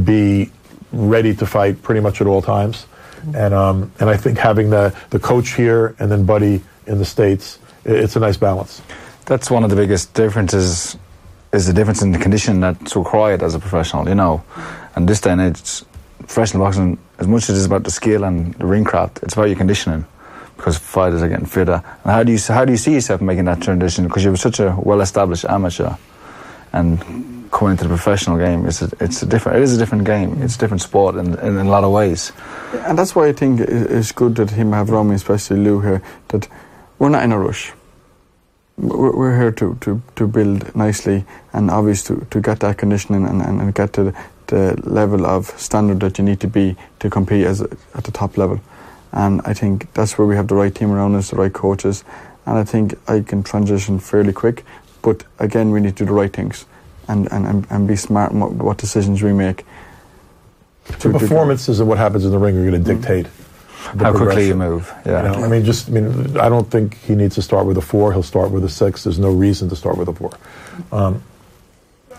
[0.05, 0.51] be
[0.93, 2.87] ready to fight pretty much at all times.
[3.35, 7.05] And, um, and I think having the, the coach here and then Buddy in the
[7.07, 8.83] States, i- it's a nice balance.
[9.25, 10.99] That's one of the biggest differences.
[11.53, 14.43] Is the difference in the condition that's required as a professional, you know,
[14.97, 15.83] and this day and age,
[16.19, 19.35] professional boxing, as much as it is about the skill and the ring craft, it's
[19.35, 20.05] about your conditioning,
[20.57, 21.83] because fighters are getting fitter.
[22.05, 24.07] And how do you how do you see yourself making that transition?
[24.07, 25.95] Because you're such a well-established amateur,
[26.73, 26.99] and
[27.51, 29.59] coming into the professional game, it's a, it's a different.
[29.59, 30.43] It is a different game.
[30.43, 32.33] It's a different sport in, in, in a lot of ways.
[32.73, 36.49] And that's why I think it's good that him have Romy, especially Lou here, that
[36.99, 37.73] we're not in a rush.
[38.77, 43.25] We're, we're here to, to, to build nicely and obviously to, to get that conditioning
[43.25, 44.25] and, and, and get to the,
[44.55, 48.13] the level of standard that you need to be to compete as a, at the
[48.13, 48.61] top level.
[49.11, 52.05] And I think that's where we have the right team around us, the right coaches.
[52.47, 54.65] And I think I can transition fairly quick.
[55.03, 56.67] But again, we need to do the right things
[57.09, 59.65] and, and, and, and be smart in what, what decisions we make.
[60.85, 63.27] The to- to- performances and what happens in the ring are going to dictate
[63.97, 64.59] the How quickly you progression.
[64.59, 65.33] move, yeah.
[65.33, 67.77] You know, I mean, just I mean, I don't think he needs to start with
[67.77, 68.13] a four.
[68.13, 69.05] He'll start with a six.
[69.05, 70.31] There's no reason to start with a four.
[70.93, 71.23] Um,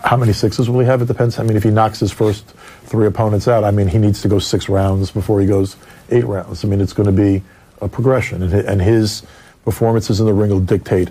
[0.04, 1.02] how many sixes will he have?
[1.02, 1.38] It depends.
[1.38, 2.46] I mean, if he knocks his first
[2.84, 5.76] three opponents out, I mean, he needs to go six rounds before he goes
[6.10, 6.64] eight rounds.
[6.64, 7.42] I mean, it's going to be
[7.80, 9.22] a progression, and his
[9.64, 11.10] performances in the ring will dictate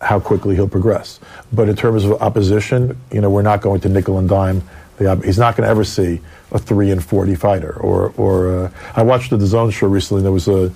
[0.00, 1.18] how quickly he'll progress.
[1.52, 4.62] But in terms of opposition, you know, we're not going to nickel and dime.
[4.98, 6.20] The he's not going to ever see
[6.52, 7.74] a three and forty fighter.
[7.80, 10.20] Or, or uh, I watched the Zone show recently.
[10.20, 10.72] and There was a,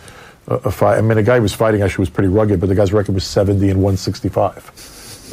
[0.48, 0.98] a, a fight.
[0.98, 3.14] I mean, a guy who was fighting actually was pretty rugged, but the guy's record
[3.14, 4.70] was seventy and one sixty five.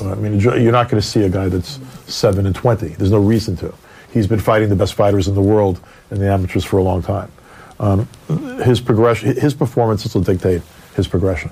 [0.01, 1.77] I mean, you're not going to see a guy that's
[2.09, 2.89] seven and twenty.
[2.89, 3.73] There's no reason to.
[4.11, 5.79] He's been fighting the best fighters in the world
[6.11, 7.31] in the amateurs for a long time.
[7.79, 8.07] Um,
[8.63, 10.61] his progression, his performances will dictate
[10.95, 11.51] his progression.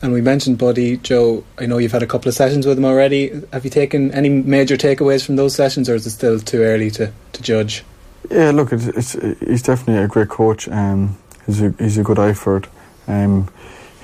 [0.00, 1.44] And we mentioned Buddy, Joe.
[1.58, 3.42] I know you've had a couple of sessions with him already.
[3.52, 6.90] Have you taken any major takeaways from those sessions, or is it still too early
[6.92, 7.84] to, to judge?
[8.30, 10.68] Yeah, look, it's, it's he's definitely a great coach.
[10.68, 11.16] Um,
[11.46, 12.66] he's a he's a good eye for it.
[13.06, 13.48] Um,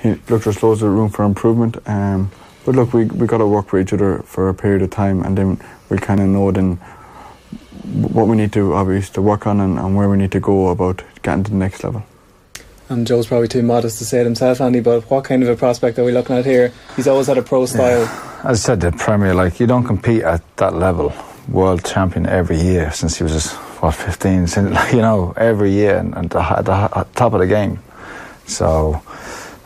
[0.01, 1.77] he, look, there's loads of room for improvement.
[1.87, 2.31] Um,
[2.65, 5.23] but look, we we got to work with each other for a period of time,
[5.23, 6.75] and then we'll kind of know then
[7.85, 10.69] what we need to obviously to work on and, and where we need to go
[10.69, 12.03] about getting to the next level.
[12.89, 14.79] And Joe's probably too modest to say it himself, Andy.
[14.79, 16.71] But what kind of a prospect are we looking at here?
[16.95, 18.03] He's always had a pro style.
[18.43, 21.13] As I said, the Premier, like you don't compete at that level.
[21.47, 24.47] World champion every year since he was what 15.
[24.55, 27.79] Since, you know, every year and, hi- the top of the game.
[28.47, 29.01] So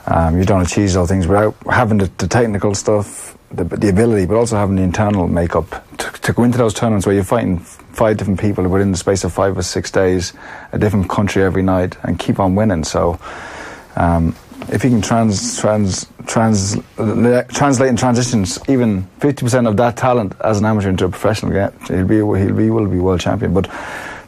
[0.06, 4.26] um, you don't achieve those things without having the, the technical stuff, the, the ability,
[4.26, 7.60] but also having the internal makeup to, to go into those tournaments where you're fighting
[7.60, 10.34] five different people within the space of five or six days,
[10.72, 12.84] a different country every night, and keep on winning.
[12.84, 13.20] So.
[13.96, 14.36] Um,
[14.72, 20.60] if he can trans, trans, trans, translate and transitions even 50% of that talent as
[20.60, 23.54] an amateur into a professional game, he'll be, he'll be, will be world champion.
[23.54, 23.70] But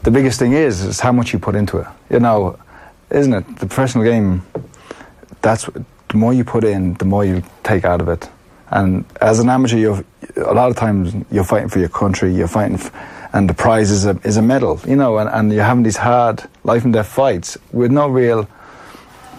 [0.02, 1.86] the biggest thing is, is how much you put into it.
[2.10, 2.58] You know,
[3.10, 3.46] isn't it?
[3.58, 4.44] The professional game,
[5.42, 8.28] that's the more you put in, the more you take out of it.
[8.72, 10.04] And as an amateur, you're,
[10.36, 12.90] a lot of times you're fighting for your country, you're fighting, f-
[13.34, 15.96] and the prize is a, is a medal, you know, and, and you're having these
[15.98, 18.48] hard life and death fights with no real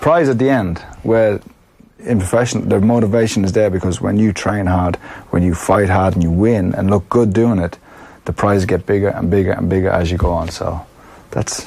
[0.01, 1.39] prize at the end where
[1.99, 4.97] in professional the motivation is there because when you train hard
[5.31, 7.77] when you fight hard and you win and look good doing it
[8.25, 10.85] the prizes get bigger and bigger and bigger as you go on so
[11.31, 11.65] that's,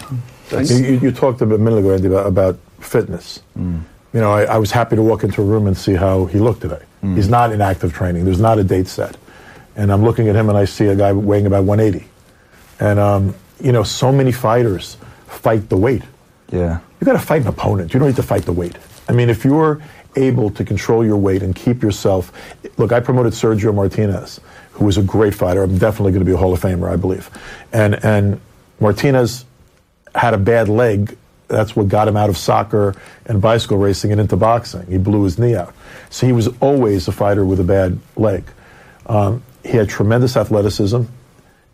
[0.50, 3.40] that's You, you, you talked a bit a minute ago, Andy, about, about fitness.
[3.58, 3.80] Mm.
[4.12, 6.38] You know, I, I was happy to walk into a room and see how he
[6.38, 6.82] looked today.
[7.06, 7.16] Mm.
[7.16, 8.24] He's not in active training.
[8.24, 9.16] There's not a date set.
[9.76, 12.08] And I'm looking at him and I see a guy weighing about 180.
[12.80, 16.02] And, um, you know, so many fighters fight the weight.
[16.50, 17.92] yeah You got to fight an opponent.
[17.92, 18.76] You don't need to fight the weight.
[19.08, 19.82] I mean, if you're
[20.16, 22.32] able to control your weight and keep yourself.
[22.78, 24.40] Look, I promoted Sergio Martinez,
[24.72, 25.62] who was a great fighter.
[25.62, 27.30] I'm definitely going to be a Hall of Famer, I believe.
[27.72, 28.40] And and
[28.80, 29.44] Martinez
[30.14, 31.16] had a bad leg.
[31.48, 34.86] That's what got him out of soccer and bicycle racing and into boxing.
[34.86, 35.74] He blew his knee out.
[36.10, 38.44] So he was always a fighter with a bad leg.
[39.06, 41.02] Um, he had tremendous athleticism.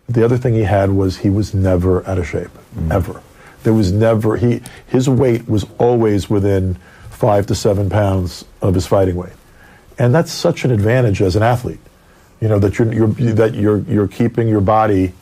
[0.08, 2.50] The other thing he had was he was never out of shape,
[2.90, 3.22] ever.
[3.62, 6.74] There was never he his weight was always within
[7.10, 9.32] five to seven pounds of his fighting weight,
[9.98, 11.78] and that's such an advantage as an athlete.
[12.40, 15.12] You know that you're, you're that you're you're keeping your body,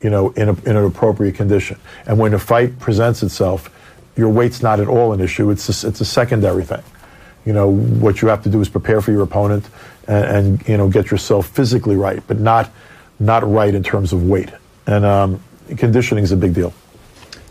[0.00, 1.78] you know, in a, in an appropriate condition.
[2.06, 3.70] And when a fight presents itself,
[4.16, 5.50] your weight's not at all an issue.
[5.50, 6.82] It's a, it's a secondary thing.
[7.44, 9.68] You know what you have to do is prepare for your opponent
[10.08, 12.70] and, and you know get yourself physically right, but not
[13.20, 14.50] not right in terms of weight.
[14.86, 15.42] And um,
[15.76, 16.72] conditioning is a big deal.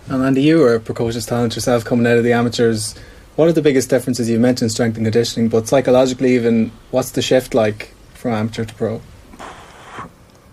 [0.10, 2.95] And Andy, you were a precocious talent yourself coming out of the amateurs.
[3.36, 4.30] What are the biggest differences?
[4.30, 8.73] You mentioned strength and conditioning, but psychologically, even what's the shift like from amateur to
[8.73, 9.02] pro?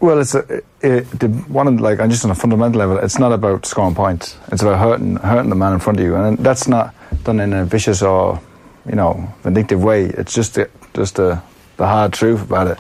[0.01, 3.33] Well, it's a, it, the, one of like just on a fundamental level, it's not
[3.33, 4.39] about scoring points.
[4.51, 7.53] It's about hurting hurting the man in front of you, and that's not done in
[7.53, 8.41] a vicious or
[8.89, 10.07] you know vindictive way.
[10.07, 11.43] It's just the, just the
[11.77, 12.79] the hard truth about it,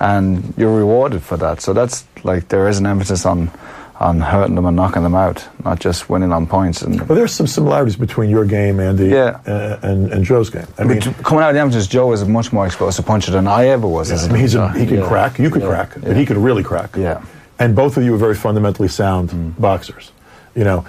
[0.00, 1.60] and you're rewarded for that.
[1.60, 3.52] So that's like there is an emphasis on
[4.00, 6.82] on hurting them and knocking them out, not just winning on points.
[6.82, 9.38] And Well, there's some similarities between your game, Andy, Yeah.
[9.46, 10.66] uh, and, and Joe's game.
[10.78, 13.48] I mean, coming out of the amateurs, Joe is a much more explosive puncher than
[13.48, 14.12] I ever was.
[14.12, 15.08] as I mean, a, he can Yeah.
[15.08, 15.38] crack.
[15.40, 15.68] You could Yeah.
[15.68, 16.08] crack, Yeah.
[16.08, 16.90] but he could really crack.
[16.96, 17.14] Yeah.
[17.14, 17.22] Mm.
[17.58, 20.12] And both of you are very fundamentally sound boxers.
[20.54, 20.84] You know,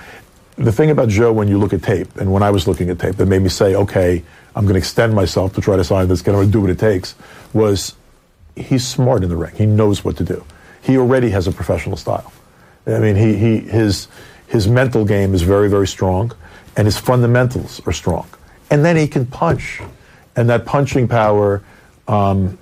[0.55, 2.99] the thing about Joe when you look at tape, and when I was looking at
[2.99, 4.21] tape, that made me say, okay,
[4.55, 6.77] I'm going to extend myself to try to sign this, going to do what it
[6.77, 7.15] takes,
[7.53, 7.93] was
[8.55, 9.53] he's smart in the ring.
[9.55, 10.43] He knows what to do.
[10.81, 12.31] He already has a professional style.
[12.89, 14.07] I mean, he, he his
[14.47, 16.31] his mental game is very very strong,
[16.75, 18.27] and his fundamentals are strong.
[18.71, 19.81] And then he can punch,
[20.35, 21.63] and that punching power,
[22.07, 22.57] um,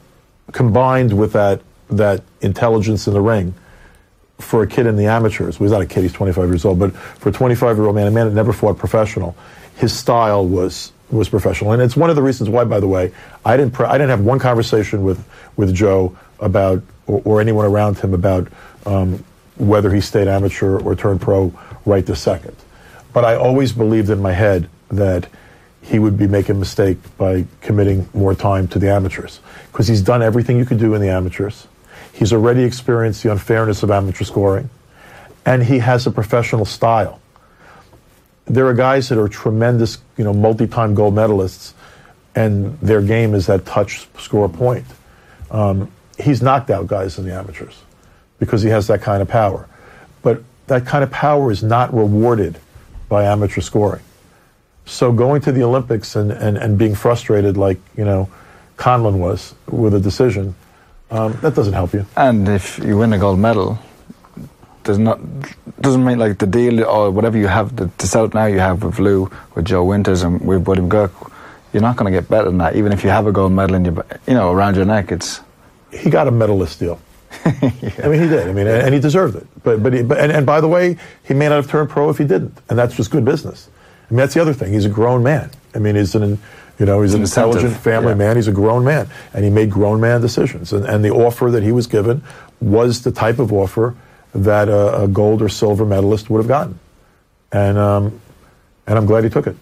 [0.51, 3.53] combined with that that intelligence in the ring,
[4.39, 6.79] for a kid in the amateurs, well, he's not a kid, he's 25 years old,
[6.79, 9.35] but for a 25 year old man, a man that never fought professional,
[9.75, 13.13] his style was was professional, and it's one of the reasons why, by the way,
[13.45, 15.23] I didn't pre- I didn't have one conversation with
[15.55, 18.47] with Joe about or, or anyone around him about
[18.85, 19.23] um,
[19.57, 21.53] whether he stayed amateur or turned pro
[21.85, 22.55] right this second,
[23.13, 25.27] but I always believed in my head that
[25.81, 29.39] he would be making a mistake by committing more time to the amateurs
[29.71, 31.67] because he's done everything you could do in the amateurs.
[32.13, 34.69] He's already experienced the unfairness of amateur scoring,
[35.45, 37.21] and he has a professional style.
[38.45, 41.73] There are guys that are tremendous, you know, multi-time gold medalists,
[42.35, 44.85] and their game is that touch, score, point.
[45.51, 47.81] Um, he's knocked out guys in the amateurs
[48.39, 49.67] because he has that kind of power.
[50.21, 52.59] But that kind of power is not rewarded
[53.09, 54.03] by amateur scoring.
[54.85, 58.29] So going to the Olympics and, and, and being frustrated like, you know,
[58.77, 60.55] Conlon was with a decision,
[61.09, 62.05] um, that doesn't help you.
[62.15, 63.79] And if you win a gold medal,
[64.83, 65.19] there's not
[65.81, 68.83] doesn't mean like the deal or whatever you have the, the setup now you have
[68.83, 71.11] with Lou, with Joe Winters and with Buddy McGirt,
[71.73, 72.75] you're not going to get better than that.
[72.75, 75.41] Even if you have a gold medal in your you know around your neck, it's
[75.91, 76.99] He got a medalist deal.
[77.45, 78.47] I mean, he did.
[78.47, 79.47] I mean, and he deserved it.
[79.63, 82.09] But, but, he, but and, and by the way, he may not have turned pro
[82.09, 83.69] if he didn't, and that's just good business.
[84.09, 84.73] I mean, that's the other thing.
[84.73, 85.51] He's a grown man.
[85.75, 86.39] I mean, he's an,
[86.79, 88.15] you know, he's an incentive, intelligent family yeah.
[88.15, 88.35] man.
[88.37, 90.71] He's a grown man, and he made grown man decisions.
[90.71, 92.23] And, and the offer that he was given
[92.61, 93.95] was the type of offer
[94.33, 96.79] that a, a gold or silver medalist would have gotten,
[97.51, 98.21] and um,
[98.85, 99.57] and I'm glad he took it.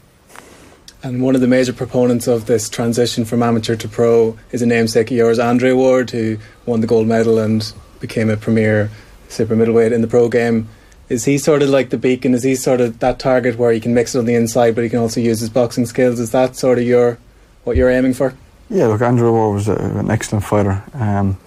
[1.06, 4.66] And one of the major proponents of this transition from amateur to pro is a
[4.66, 8.90] namesake of yours, Andre Ward, who won the gold medal and became a premier
[9.30, 10.68] super middleweight in the pro game.
[11.08, 12.34] Is he sort of like the beacon?
[12.34, 14.84] Is he sort of that target where he can mix it on the inside, but
[14.84, 16.20] he can also use his boxing skills?
[16.20, 17.20] Is that sort of your
[17.66, 18.34] what you're aiming for?
[18.72, 21.38] Yeah, look, Andre Ward was a, an excellent fighter, um,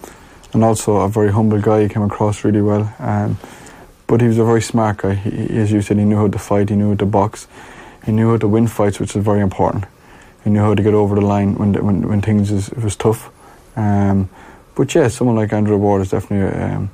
[0.53, 1.81] and also a very humble guy.
[1.83, 3.37] He came across really well, um,
[4.07, 5.15] but he was a very smart guy.
[5.15, 7.45] He, as you said, he knew how to fight, he knew how to box,
[8.05, 9.85] he knew how to win fights, which is very important.
[10.43, 12.95] He knew how to get over the line when when, when things is, it was
[12.95, 13.29] tough.
[13.75, 14.29] Um,
[14.75, 16.89] but yeah, someone like Andre Ward is definitely um,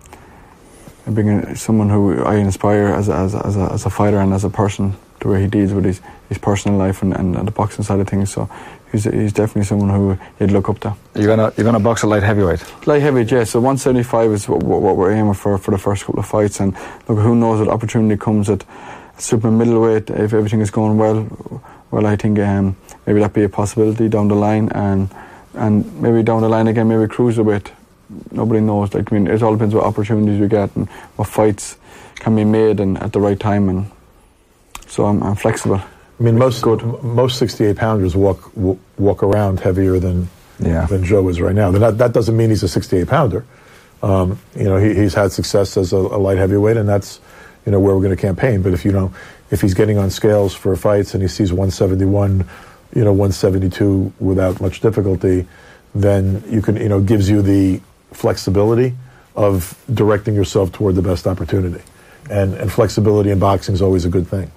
[1.08, 4.18] a big, someone who I inspire as a, as, a, as, a, as a fighter
[4.18, 7.36] and as a person, the way he deals with his, his personal life and, and,
[7.48, 8.32] the boxing side of things.
[8.32, 8.50] So
[8.91, 10.96] he's, he's definitely someone who you'd look up to.
[11.15, 12.88] you're gonna you're gonna box a light heavyweight.
[12.88, 13.44] Light heavyweight, yeah.
[13.44, 16.60] So 175 is what, what, what we're aiming for for the first couple of fights.
[16.60, 16.74] And
[17.08, 18.65] look, who knows what opportunity comes at
[19.17, 21.62] super middleweight if everything is going well.
[21.91, 22.75] Well, I think um,
[23.06, 25.10] maybe that be a possibility down the line, and
[25.54, 27.67] and maybe down the line again, maybe cruiserweight.
[28.32, 28.93] Nobody knows.
[28.93, 31.78] Like I mean, it all depends what opportunities we get and what fights
[32.15, 33.69] can be made and at the right time.
[33.69, 33.91] And
[34.88, 35.78] so I'm, I'm flexible.
[36.19, 40.28] I mean, most m- most 68 pounders walk w- walk around heavier than
[40.60, 40.86] Yeah.
[40.86, 41.71] than Joe is right now.
[41.71, 43.45] That that doesn't mean he's a 68 pounder.
[44.04, 47.19] Um, you know, he, he's had success as a, a light heavyweight, and that's
[47.65, 48.62] you know where we're going to campaign.
[48.62, 49.13] But if you know,
[49.51, 52.47] if he's getting on scales for fights and he sees 171,
[52.93, 55.47] you know, 172 without much difficulty,
[55.93, 58.93] then you can you know gives you the flexibility
[59.36, 61.84] of directing yourself toward the best opportunity,
[62.30, 64.51] and and flexibility in boxing is always a good thing.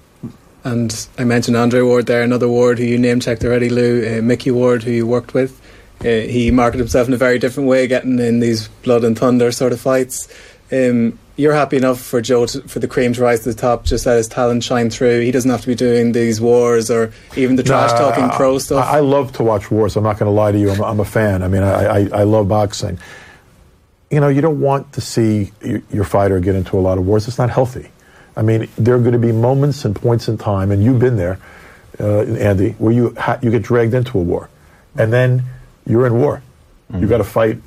[0.64, 4.22] And I mentioned Andre Ward there, another Ward who you name checked already, Lou, uh,
[4.22, 5.60] Micky Ward, who you worked with.
[6.00, 9.50] Uh, he marketed himself in a very different way, getting in these blood and thunder
[9.50, 10.28] sort of fights.
[10.72, 13.84] Um, you're happy enough for Joe to, for the cream to rise to the top,
[13.84, 15.20] just let his talent shine through.
[15.20, 18.58] He doesn't have to be doing these wars or even the trash talking Nah, pro
[18.58, 18.84] stuff.
[18.84, 19.96] I, I love to watch wars.
[19.96, 20.70] I'm not going to lie to you.
[20.70, 21.42] I'm, I'm a fan.
[21.44, 22.98] I mean, I, I, I love boxing.
[24.10, 27.06] You know, you don't want to see your, your fighter get into a lot of
[27.06, 27.28] wars.
[27.28, 27.88] It's not healthy.
[28.36, 31.16] I mean, there are going to be moments and points in time, and you've been
[31.16, 31.38] there,
[32.00, 34.48] uh, Andy, where you ha- you get dragged into a war,
[34.96, 35.44] and then
[35.86, 36.42] you're in war.
[36.94, 37.58] You've got to fight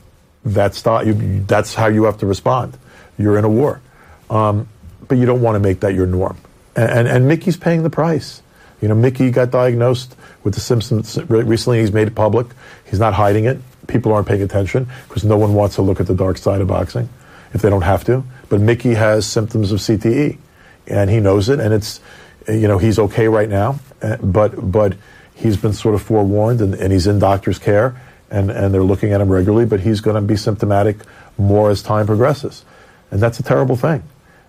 [0.46, 1.06] that style.
[1.06, 2.78] You, you- that's how you have to respond.
[3.22, 3.82] You're in a war,
[4.30, 4.68] um,
[5.08, 6.38] but you don't want to make that your norm.
[6.76, 8.42] And, and and Micky's paying the price.
[8.82, 11.80] You know, Micky got diagnosed with the symptoms recently.
[11.82, 12.48] He's made it public.
[12.90, 13.60] He's not hiding it.
[13.88, 16.68] People aren't paying attention because no one wants to look at the dark side of
[16.68, 17.10] boxing
[17.54, 18.24] if they don't have to.
[18.50, 20.38] But Micky has symptoms of CTE,
[20.88, 22.00] and he knows it, and it's
[22.48, 24.96] you know he's okay right now, uh, but but
[25.36, 29.14] he's been sort of forewarned, and, and he's in doctor's care, and and they're looking
[29.14, 30.98] at him regularly, but he's going to be symptomatic
[31.38, 32.66] more as time progresses,
[33.12, 34.04] and that's a terrible thing.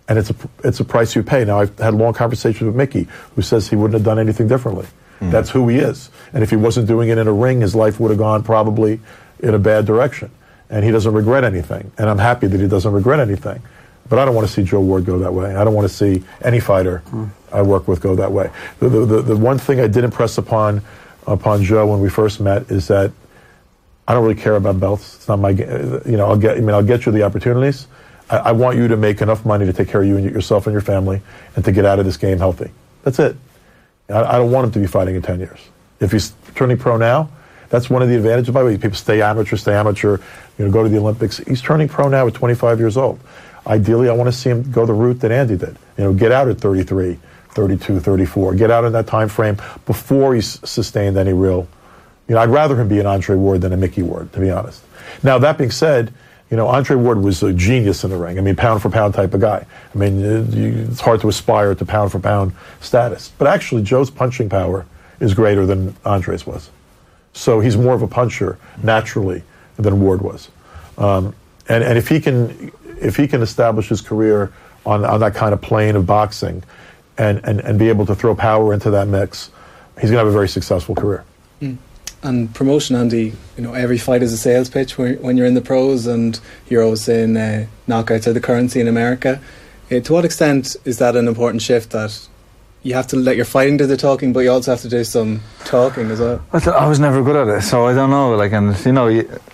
[0.08, 1.44] And it's a it's a price you pay.
[1.44, 4.86] Now I've had long conversations with Micky, who says he wouldn't have done anything differently.
[5.18, 5.30] Hmm.
[5.30, 6.10] That's who he is.
[6.32, 9.00] And if he wasn't doing it in a ring, his life would have gone probably
[9.40, 10.30] in a bad direction.
[10.70, 11.92] And he doesn't regret anything.
[11.98, 13.62] And I'm happy that he doesn't regret anything.
[14.08, 15.54] But I don't want to see Joe Ward go that way.
[15.54, 17.26] I don't want to see any fighter hmm.
[17.52, 18.50] I work with go that way.
[18.80, 20.82] The, the, the, one thing I did impress upon
[21.26, 23.12] upon Joe when we first met is that
[24.08, 25.16] I don't really care about belts.
[25.16, 27.86] It's not my, you know, I'll get, I mean, I'll get you the opportunities.
[28.32, 30.66] I, I want you to make enough money to take care of you and yourself
[30.66, 31.20] and your family,
[31.54, 32.70] and to get out of this game healthy.
[33.02, 33.36] That's it.
[34.08, 35.60] I, I don't want him to be fighting in ten years.
[36.00, 37.28] If he's turning pro now,
[37.68, 38.52] that's one of the advantages.
[38.52, 40.18] By the way, people stay amateur, stay amateur,
[40.58, 41.38] you know, go to the Olympics.
[41.38, 43.20] He's turning pro now at 25 years old.
[43.66, 45.76] Ideally, I want to see him go the route that Andy did.
[45.96, 47.18] You know, get out at 33,
[47.50, 48.54] 32, 34.
[48.56, 51.68] Get out in that time frame before he's sustained any real
[52.28, 54.50] you know, I'd rather him be an Andre Ward than a Micky Ward, to be
[54.50, 54.82] honest.
[55.22, 56.14] Now, that being said,
[56.52, 58.36] you know, Andre Ward was a genius in the ring.
[58.36, 59.64] I mean, pound for pound type of guy.
[59.94, 63.32] I mean, uh, it's hard to aspire to pound for pound status.
[63.38, 64.84] But actually, Joe's punching power
[65.18, 66.68] is greater than Andre's was.
[67.32, 69.42] So he's more of a puncher naturally
[69.76, 70.50] than Ward was.
[70.98, 71.34] Um,
[71.70, 74.52] and and if he can if he can establish his career
[74.84, 76.62] on on that kind of plane of boxing,
[77.16, 79.50] and and, and be able to throw power into that mix,
[79.94, 81.24] he's going to have a very successful career.
[82.22, 85.54] And promotion, Andy, you know, every fight is a sales pitch when when you're in
[85.54, 89.40] the pros, and you're always saying uh, knockouts are the currency in America.
[89.90, 92.28] Uh, to what extent is that an important shift that
[92.84, 95.04] you have to let your fighting do the talking, but you also have to do
[95.04, 96.44] some talking as well?
[96.52, 98.34] I, th- I was never good at it, so I don't know.
[98.34, 99.08] Like, and you know,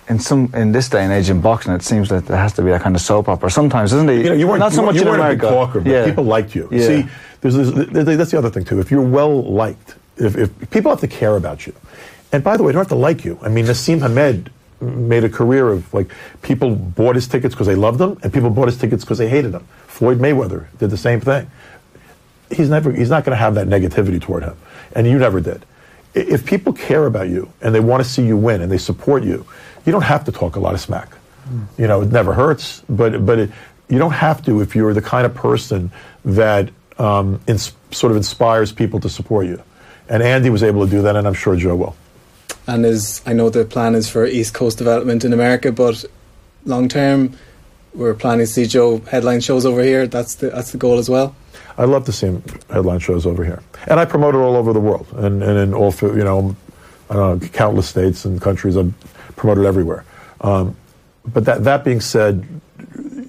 [0.07, 2.61] in some in this day and age in boxing, it seems that there has to
[2.61, 3.49] be a kind of soap opera.
[3.49, 4.23] Sometimes, isn't it?
[4.23, 5.47] You know, you weren't not so you, much you in weren't America.
[5.47, 6.05] a big talker, but yeah.
[6.05, 6.69] people liked you.
[6.71, 6.87] Yeah.
[6.87, 7.09] See,
[7.41, 8.79] there's, there's, that's the other thing too.
[8.79, 11.73] If you're well liked, if, if people have to care about you,
[12.31, 13.39] and by the way, they don't have to like you.
[13.41, 14.51] I mean, Naseem Hamed
[14.81, 16.11] made a career of like
[16.41, 19.29] people bought his tickets because they loved him, and people bought his tickets because they
[19.29, 19.67] hated him.
[19.87, 21.49] Floyd Mayweather did the same thing.
[22.51, 24.57] He's never he's not going to have that negativity toward him,
[24.93, 25.65] and you never did.
[26.13, 29.23] If people care about you and they want to see you win and they support
[29.23, 29.45] you,
[29.85, 31.11] you don't have to talk a lot of smack.
[31.77, 33.51] You know, it never hurts, but but it,
[33.89, 35.91] you don't have to if you're the kind of person
[36.23, 36.69] that
[36.99, 37.39] um,
[37.91, 39.61] sort of inspires people to support you.
[40.07, 41.95] And Andy was able to do that, and I'm sure Joe will.
[42.69, 46.05] And is I know the plan is for East Coast development in America, but
[46.65, 47.35] long term,
[47.95, 50.05] we're planning to see Joe headline shows over here.
[50.05, 51.35] That's the that's the goal as well.
[51.79, 54.71] I love to see him headline shows over here, and I promote it all over
[54.71, 56.55] the world, and, and in all you know,
[57.09, 58.77] know, countless states and countries.
[58.77, 58.91] I
[59.35, 60.05] promote it everywhere.
[60.41, 60.75] Um,
[61.25, 62.45] but that that being said,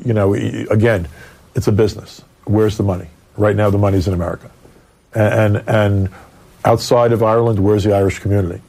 [0.05, 1.09] you know, again,
[1.55, 2.22] it's a business.
[2.45, 3.09] Where's the money?
[3.38, 4.51] Right now, the money's in America,
[5.14, 6.09] and and, and
[6.66, 8.61] outside of Ireland, where's the Irish community?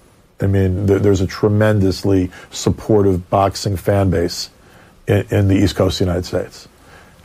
[0.42, 4.50] I mean, there, there's a tremendously supportive boxing fan base
[5.08, 6.68] in, in the East Coast of the United States.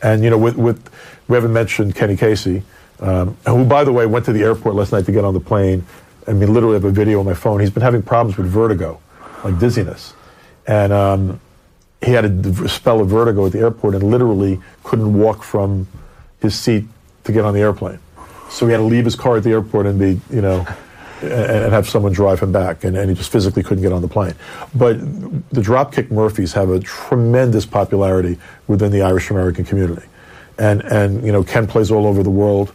[0.02, 0.90] And you know, with, with
[1.28, 2.62] we haven't mentioned Kenny Casey,
[3.00, 5.40] um, who, by the way, went to the airport last night to get on the
[5.40, 5.86] plane.
[6.26, 7.60] I mean, literally have a video on my phone.
[7.60, 9.00] He's been having problems with vertigo,
[9.44, 10.12] like dizziness,
[10.66, 11.40] and um,
[12.02, 15.86] he had a spell of vertigo at the airport and literally couldn't walk from
[16.40, 16.84] his seat
[17.24, 17.98] to get on the airplane.
[18.48, 20.66] So he had to leave his car at the airport and be, you know,
[21.22, 24.08] and, have someone drive him back, and, and he just physically couldn't get on the
[24.08, 24.34] plane.
[24.74, 24.98] But
[25.50, 30.06] the Dropkick Murphys have a tremendous popularity within the Irish American community,
[30.58, 32.72] and and you know Ken plays all over the world.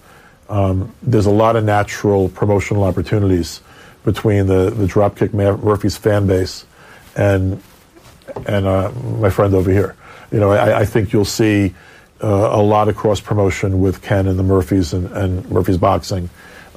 [0.49, 3.61] Um, there's a lot of natural promotional opportunities
[4.03, 6.65] between the the Dropkick Murphys fan base
[7.15, 7.61] and
[8.47, 9.95] and uh, my friend over here.
[10.31, 11.73] You know, I, I think you'll see
[12.23, 16.29] uh, a lot of cross promotion with Ken and the Murphys and, and Murphys Boxing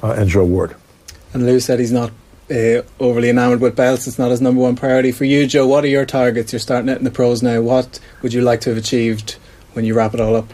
[0.03, 0.75] uh, and Joe Ward.
[1.35, 2.11] And Lou said he's not
[2.49, 4.07] uh, overly enamoured with belts.
[4.07, 5.67] It's not his number one priority for you, Joe.
[5.67, 6.53] What are your targets?
[6.53, 7.59] You're starting out in the pros now.
[7.59, 9.31] What would you like to have achieved
[9.73, 10.45] when you wrap it all up?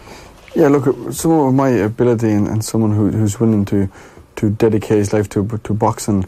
[0.56, 3.92] Yeah, look, someone with my ability and, and someone who, who's willing to,
[4.38, 6.26] to dedicate his life to to boxing,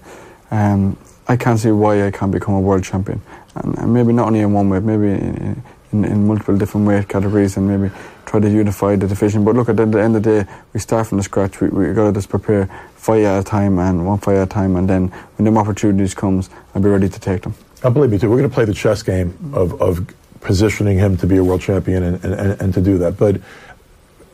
[0.51, 0.97] um,
[1.27, 3.23] I can't see why I can't become a world champion.
[3.55, 7.09] And, and maybe not only in one weight, maybe in, in, in multiple different weight
[7.09, 7.91] categories, and maybe
[8.33, 9.45] try to unify the division.
[9.45, 11.61] But look, at the, the end of the day, we start from the scratch.
[11.61, 12.65] We we got to just prepare
[12.95, 16.15] fight at a time and one fight at a time, and then when them opportunities
[16.15, 17.53] comes, I'll be ready to take them.
[17.83, 18.31] I believe me too.
[18.31, 20.07] We're going to play the chess game of, of
[20.41, 23.17] positioning him to be a world champion and, and, and, to do that.
[23.17, 23.39] But,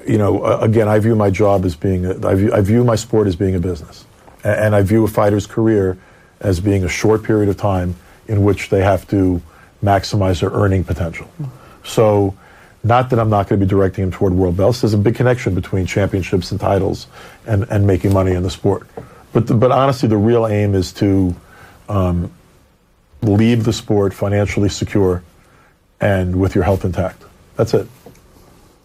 [0.07, 2.95] you know, again, I view my job as being, a, I, view, I view my
[2.95, 4.05] sport as being a business.
[4.43, 5.97] And I view a fighter's career
[6.39, 7.95] as being a short period of time
[8.27, 9.41] in which they have to
[9.83, 11.27] maximize their earning potential.
[11.83, 12.35] So,
[12.83, 14.81] not that I'm not going to be directing him toward world belts.
[14.81, 17.07] There's a big connection between championships and titles
[17.45, 18.87] and, and making money in the sport.
[19.33, 21.35] But, the, but honestly, the real aim is to
[21.89, 22.31] um,
[23.21, 25.23] leave the sport financially secure
[25.99, 27.23] and with your health intact.
[27.57, 27.87] That's it.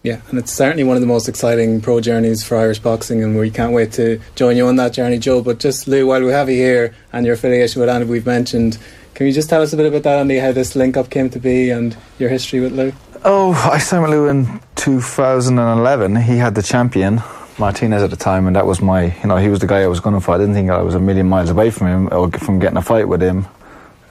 [0.03, 3.39] Yeah, and it's certainly one of the most exciting pro journeys for Irish boxing, and
[3.39, 5.41] we can't wait to join you on that journey, Joe.
[5.41, 8.77] But just Lou, while we have you here and your affiliation with Andy, we've mentioned.
[9.15, 10.37] Can you just tell us a bit about that, Andy?
[10.37, 12.93] How this link up came to be and your history with Lou?
[13.27, 16.15] Oh, I signed with in 2011.
[16.15, 17.23] He had the champion,
[17.57, 19.87] Martinez, at the time, and that was my, you know, he was the guy I
[19.87, 20.35] was going to fight.
[20.35, 22.83] I didn't think I was a million miles away from him or from getting a
[22.83, 23.47] fight with him.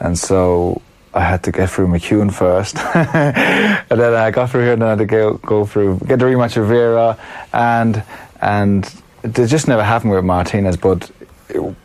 [0.01, 0.83] And so
[1.15, 2.77] I had to get through McEwan first.
[2.95, 6.19] and then I got through here and then I had to go, go through, get
[6.19, 7.17] the rematch with Vera.
[7.53, 8.03] And,
[8.41, 8.93] and
[9.23, 11.09] it just never happened with Martinez, but
[11.51, 11.77] it,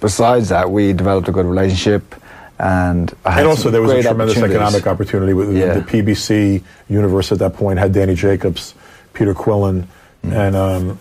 [0.00, 2.12] besides that, we developed a good relationship.
[2.58, 5.74] And I had And also, there was a tremendous economic opportunity with Yeah.
[5.74, 8.74] the PBC universe at that point had Danny Jacobs,
[9.12, 9.86] Peter Quillin,
[10.24, 10.32] Mm.
[10.32, 10.98] and um,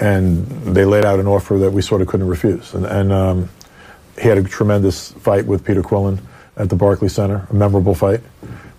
[0.00, 2.74] and they laid out an offer that we sort of couldn't refuse.
[2.74, 3.48] And, and um,
[4.20, 6.18] he had a tremendous fight with Peter Quillin
[6.56, 8.20] at the Barclays Center, a memorable fight.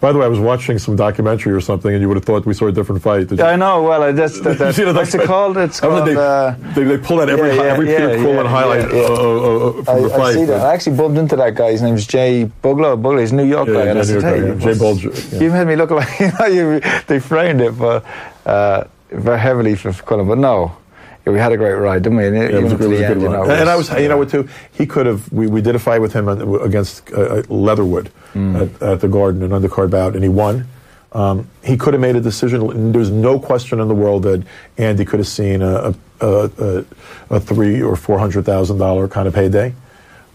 [0.05, 2.45] By the way, I was watching some documentary or something, and you would have thought
[2.45, 3.31] we saw a different fight.
[3.31, 3.81] Yeah, I know.
[3.81, 5.57] Well, I just that, that, You know, what's it called?
[5.57, 6.07] It's called.
[6.07, 8.99] they, uh, they, they pull out every yeah, yeah, every Peter yeah, highlight yeah.
[8.99, 10.21] Uh, uh, uh, from I, the fight.
[10.21, 10.61] I see that.
[10.61, 11.71] I actually bumped into that guy.
[11.71, 12.95] His name's Jay Bulger.
[12.95, 13.19] Bulger.
[13.21, 13.85] He's a New York Yeah, guy.
[13.85, 14.73] yeah, New York guy, "Hey.
[14.73, 15.11] Jay Bulger.
[15.43, 16.45] You made me look like you know.
[16.45, 18.05] You, they framed it, but
[18.45, 20.27] uh, very heavily for Quillin.
[20.27, 20.77] But no,
[21.25, 22.27] we had a great ride, didn't we?
[22.27, 23.47] And Yeah, it was, a- to it was a good end, you run.
[23.47, 24.47] know, and I was- was, you know what, too?
[24.73, 25.31] He could have.
[25.31, 28.61] We, we did a fight with him against uh, Leatherwood Mm.
[28.75, 30.67] at, at the Garden, an undercard bout, and he won.
[31.13, 32.69] Um, he could have made a decision.
[32.69, 34.43] and There's no question in the world that
[34.77, 36.27] Andy could have seen a, a,
[36.59, 36.85] a,
[37.29, 39.73] a three or four hundred thousand dollar kind of payday.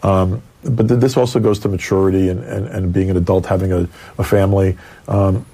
[0.03, 3.71] Um, but th- this also goes to maturity and, and, and being an adult, having
[3.73, 3.87] a,
[4.19, 4.79] a family.
[5.07, 5.45] Um,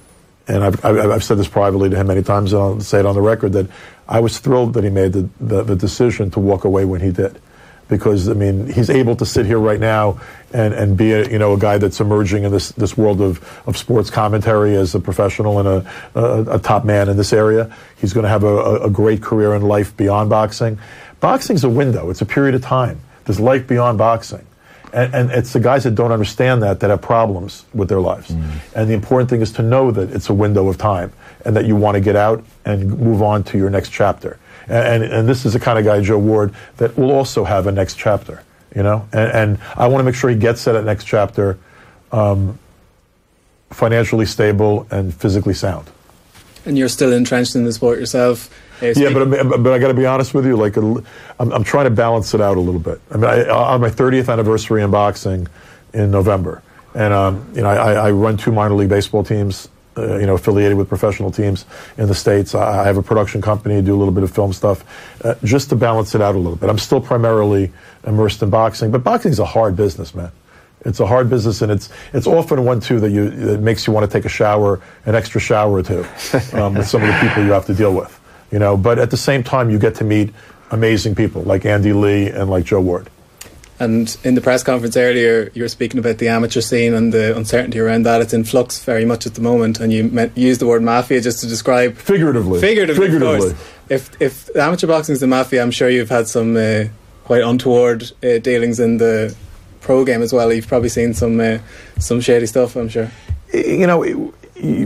[0.47, 3.07] and I've, I've, I've said this privately to him many times, and I'll say it
[3.07, 3.66] on the record that
[4.09, 7.11] I was thrilled that he made the, the, the decision to walk away when he
[7.11, 7.41] did.
[7.89, 10.21] Because I mean, he's able to sit here right now
[10.53, 13.63] and, and be a you know a guy that's emerging in this, this world of,
[13.65, 17.73] of sports commentary as a professional and a, a, a top man in this area.
[17.97, 20.81] He's going to have a, a, great career in life beyond boxing.
[21.21, 23.01] Boxing's a window; it's a period of time.
[23.25, 24.45] There's life beyond boxing.
[24.93, 28.30] And, and it's the guys that don't understand that that have problems with their lives.
[28.74, 31.12] And the important thing is to know that it's a window of time
[31.45, 34.39] and that you want to get out and move on to your next chapter.
[34.68, 37.66] And, and, and this is the kind of guy, Joe Ward, that will also have
[37.66, 38.43] a next chapter,
[38.74, 39.07] you know?
[39.12, 41.59] And, and I want to make sure he gets to that next chapter
[42.11, 42.59] um,
[43.70, 45.91] financially stable and physically sound.
[46.64, 48.51] And you're still entrenched in the sport yourself.
[48.83, 50.57] Uh, Yeah, but, I- but I got to be honest with you.
[50.57, 51.05] Like, I'm,
[51.39, 53.01] I'm trying to balance it out a little bit.
[53.11, 55.49] I mean, I, on my 30th anniversary in boxing
[55.93, 56.62] in November,
[56.95, 59.68] and um, you know, I, I run two minor league baseball teams.
[59.99, 61.64] Uh, you know, affiliated with professional teams
[61.97, 62.55] in the states.
[62.55, 64.85] I, I have a production company, do a little bit of film stuff,
[65.24, 66.68] uh, just to balance it out a little bit.
[66.68, 67.72] I'm still primarily
[68.07, 70.31] immersed in boxing, but boxing is a hard business, man.
[70.85, 73.95] It's a hard business, and it's it's often one too that you that makes you
[73.95, 76.05] want to take a shower, an extra shower or two,
[76.53, 78.16] um, with some of the people you have to deal with.
[78.51, 80.32] You know, but at the same time, you get to meet
[80.70, 83.09] amazing people like Andy Lee and like Joe Ward.
[83.78, 87.36] And in the press conference earlier, you were speaking about the amateur scene and the
[87.36, 88.22] uncertainty around that.
[88.22, 91.20] It's in flux very much at the moment, and you meant, used the word mafia
[91.20, 93.07] just to describe Figuratively, figuratively.
[93.07, 93.55] figuratively.
[93.90, 96.84] If if amateur boxing is the mafia, I'm sure you've had some uh,
[97.24, 99.36] quite untoward uh, dealings in the
[99.82, 100.51] pro game as well.
[100.53, 101.59] You've probably seen some uh,
[101.99, 102.76] some shady stuff.
[102.76, 103.11] I'm sure.
[103.53, 104.16] you know, it-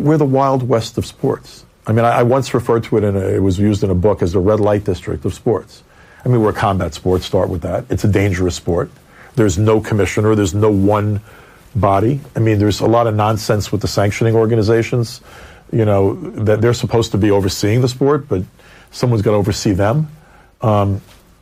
[0.02, 1.64] we're the wild west of sports.
[1.90, 3.94] I mean, I, I once referred to it in a, it was used in a
[3.96, 5.82] book as the red light district of sports.
[6.24, 7.84] I mean, we're a combat sport, start with that.
[7.90, 8.90] It's a dangerous sport.
[9.34, 11.20] There's no commissioner, there's no one
[11.74, 12.20] body.
[12.36, 15.20] I mean, there's a lot of nonsense with the sanctioning organizations,
[15.72, 18.44] you know, that they're supposed to be overseeing the sport, but
[18.92, 20.08] someone's got to oversee them.
[20.60, 21.00] Um,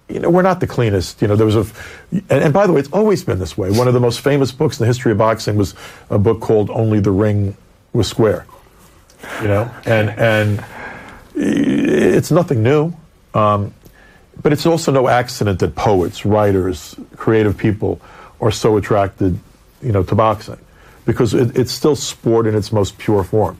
[0.08, 1.20] you know, we're not the cleanest.
[1.20, 1.66] You know, there was a,
[2.10, 3.70] and, and by the way, it's always been this way.
[3.70, 5.74] One of the most famous books in the history of boxing was
[6.08, 7.54] a book called "Only the Ring
[7.92, 8.46] Was Square."
[9.42, 10.64] You know, and and
[11.34, 12.92] it's nothing new,
[13.34, 13.74] um,
[14.42, 18.00] but it's also no accident that poets, writers, creative people
[18.40, 19.38] are so attracted,
[19.82, 20.58] you know, to boxing
[21.04, 23.58] because it, it's still sport in its most pure form.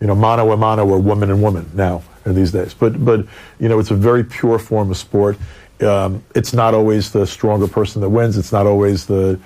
[0.00, 2.74] You know, mano a mano or woman and woman now in these days.
[2.74, 3.26] But but
[3.58, 5.36] you know, it's a very pure form of sport.
[5.80, 8.38] Um, it's not always the stronger person that wins.
[8.38, 9.38] It's not always the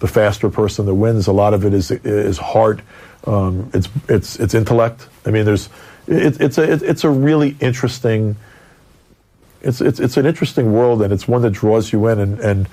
[0.00, 1.26] the faster person that wins.
[1.26, 2.80] A lot of it is is heart.
[3.26, 5.08] Um, it's it's it's intellect.
[5.24, 5.68] I mean, there's
[6.06, 8.36] it, it's a it's a really interesting.
[9.62, 12.18] It's it's it's an interesting world, and it's one that draws you in.
[12.18, 12.68] And, and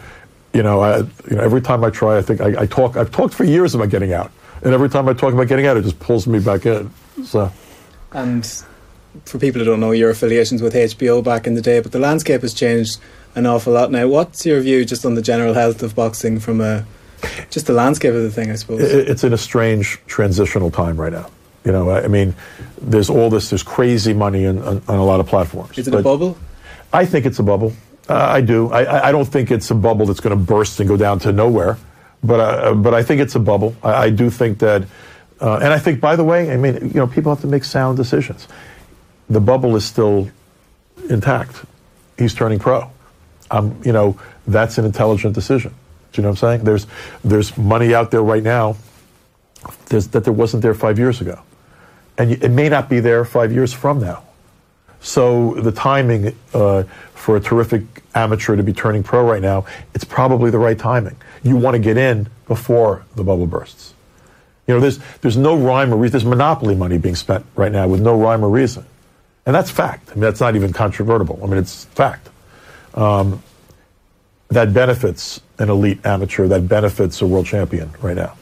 [0.53, 2.97] you know, I, you know, every time I try, I think I, I talk.
[2.97, 4.31] I've talked for years about getting out,
[4.61, 6.91] and every time I talk about getting out, it just pulls me back in.
[7.23, 7.51] So.
[8.13, 8.45] And
[9.25, 11.99] for people who don't know your affiliations with HBO back in the day, but the
[11.99, 12.99] landscape has changed
[13.35, 14.07] an awful lot now.
[14.07, 16.85] What's your view just on the general health of boxing from a
[17.49, 18.81] just the landscape of the thing, I suppose?
[18.81, 21.29] It- It's in a strange transitional time right now.
[21.65, 22.33] You know, I mean,
[22.81, 25.77] there's all this, there's crazy money in, on, on a lot of platforms.
[25.77, 26.35] Is it a bubble?
[26.91, 27.73] I think it's a bubble.
[28.09, 28.71] Uh, I do.
[28.71, 31.19] I- I, I don't think it's a bubble that's going to burst and go down
[31.19, 31.77] to nowhere.
[32.23, 33.75] But uh, but I think it's a bubble.
[33.83, 34.83] I, I do think that,
[35.39, 37.63] uh, and I think, by the way, I mean, you know, people have to make
[37.63, 38.47] sound decisions.
[39.29, 40.29] The bubble is still
[41.09, 41.63] intact.
[42.17, 42.89] He's turning pro.
[43.49, 45.73] Um, you know, that's an intelligent decision.
[46.11, 46.63] Do you know what I'm saying?
[46.63, 46.87] There's
[47.23, 48.75] there's money out there right now
[49.89, 51.41] that there wasn't there five years ago,
[52.17, 54.23] and it may not be there five years from now.
[54.99, 56.83] So the timing uh,
[57.13, 57.83] for a terrific
[58.13, 61.15] amateur to be turning pro right now, it's probably the right timing.
[61.43, 63.93] You want to get in before the bubble bursts.
[64.67, 66.11] You know, there's there's no rhyme or reason.
[66.11, 68.85] There's monopoly money being spent right now with no rhyme or reason,
[69.45, 70.09] and that's fact.
[70.11, 71.39] I mean, that's not even controvertible.
[71.43, 72.29] I mean, it's fact.
[72.93, 73.41] Um,
[74.51, 76.47] that benefits an elite amateur.
[76.47, 78.37] That benefits a world champion right now.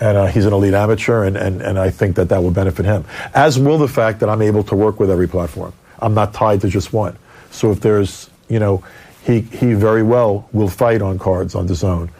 [0.00, 2.84] and uh, he's an elite amateur, and, and, and I think that that will benefit
[2.84, 3.04] him.
[3.34, 5.72] As will the fact that I'm able to work with every platform.
[5.98, 7.16] I'm not tied to just one.
[7.50, 8.84] So if there's, you know,
[9.24, 12.10] he, he very well will fight on cards on the zone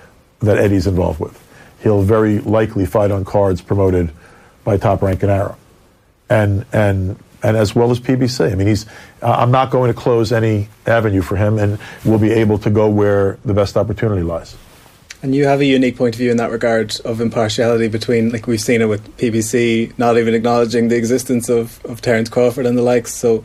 [0.41, 1.43] that Eddie's involved with.
[1.83, 4.11] He'll very likely fight on cards promoted
[4.65, 5.57] by Top Rank and Arum,
[6.29, 8.51] and and and as well as PBC.
[8.51, 8.87] I mean, he's.
[9.33, 12.89] I'm not going to close any avenue for him, and we'll be able to go
[12.89, 14.57] where the best opportunity lies.
[15.23, 18.47] And you have a unique point of view in that regard of impartiality between, like
[18.47, 22.79] we've seen it with PBC, not even acknowledging the existence of, of Terence Crawford and
[22.79, 23.15] the likes.
[23.15, 23.45] So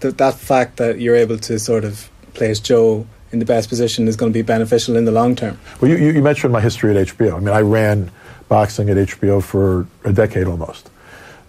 [0.00, 4.08] th- that fact that you're able to sort of place Joe in the best position
[4.08, 5.58] is going to be beneficial in the long term.
[5.80, 7.36] Well, you, you mentioned my history at HBO.
[7.36, 8.10] I mean, I ran
[8.48, 10.90] boxing at HBO for a decade almost.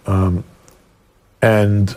[0.06, 0.44] Um,
[1.42, 1.94] and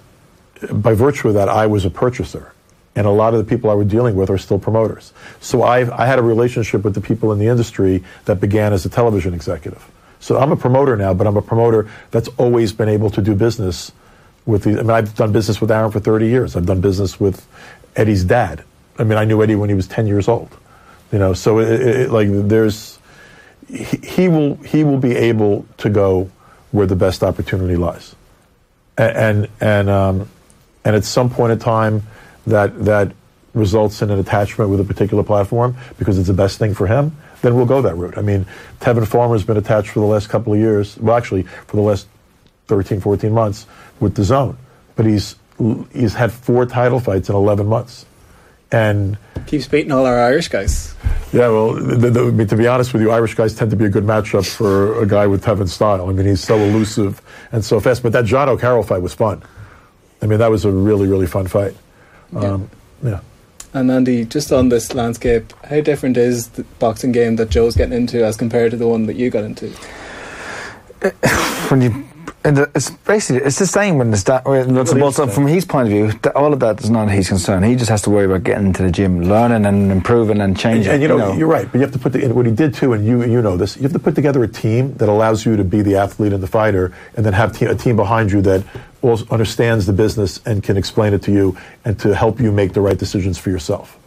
[0.72, 2.54] by virtue of that, I was a purchaser.
[2.96, 5.14] And a lot of the people I was dealing with are still promoters.
[5.40, 8.86] So I've, I had a relationship with the people in the industry that began as
[8.86, 9.88] a television executive.
[10.20, 13.36] So I'm a promoter now, but I'm a promoter that's always been able to do
[13.36, 13.92] business
[14.48, 14.72] with the.
[14.72, 16.56] I mean, I've done business with Arum for 30 years.
[16.56, 17.46] I've done business with
[17.96, 18.64] Eddie's dad.
[18.98, 20.50] I mean, I knew Eddie when he was 10 years old.
[21.12, 23.00] You know, so it, it, like there's,
[23.70, 26.30] he, he will he will be able to go
[26.72, 28.16] where the best opportunity lies,
[28.98, 30.30] and and and, um,
[30.88, 32.02] and at some point in time,
[32.48, 33.12] that that
[33.54, 37.14] results in an attachment with a particular platform because it's the best thing for him,
[37.42, 38.18] then we'll go that route.
[38.18, 38.46] I mean,
[38.80, 40.98] Tevin Farmer's been attached for the last couple of years.
[40.98, 42.08] Well, actually, for the last
[42.68, 43.68] 13, 14 months
[44.00, 44.58] with the Zone,
[44.96, 45.36] but he's
[45.92, 48.06] he's had four title fights in 11 months,
[48.72, 50.96] and keeps beating all our Irish guys.
[51.34, 53.78] Yeah, well, the, the, I mean, to be honest with you, Irish guys tend to
[53.78, 56.08] be a good matchup for a guy with Tevin's style.
[56.08, 57.22] I mean, he's so elusive
[57.52, 58.04] and so fast.
[58.04, 59.44] But that Jono Carroll fight was fun.
[60.22, 61.76] I mean, that was a really, really fun fight.
[62.36, 62.70] Um,
[63.04, 63.20] yeah.
[63.74, 67.96] And Andy, just on this landscape, how different is the boxing game that Joe's getting
[67.96, 69.70] into as compared to the one that you got into?
[71.70, 72.06] when you
[72.44, 75.18] and the, it's basically it's the same when the start when nuts and bolts.
[75.18, 77.62] From his point of view, th- all of that is not his concern.
[77.64, 80.58] He just has to worry about getting to the gym, learning and improving and And,
[80.58, 80.94] changing.
[80.94, 82.94] and, you, know, you're right, but you have to put the, what he did too,
[82.94, 83.76] and you you know this.
[83.76, 86.42] You have to put together a team that allows you to be the athlete and
[86.42, 90.40] the fighter, and then have te- a team behind you that also understands the business
[90.46, 93.50] and can explain it to you and to help you make the right decisions for
[93.50, 93.98] yourself.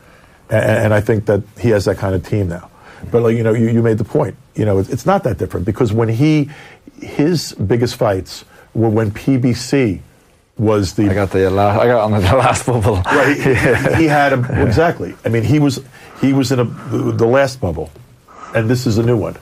[0.49, 2.71] And, and I think that he has that kind of team now.
[3.11, 4.37] But like you know, you, you made the point.
[4.55, 6.51] You know, it's, it's not that different because when he
[7.01, 10.01] his biggest fights were when PBC
[10.59, 12.97] was the I got the last, I got on the last bubble.
[12.97, 13.37] Right.
[13.37, 13.43] He,
[14.03, 15.15] he had a, exactly.
[15.25, 15.83] I mean, he was
[16.21, 17.91] he was in a the last bubble,
[18.55, 19.37] and this is a new one.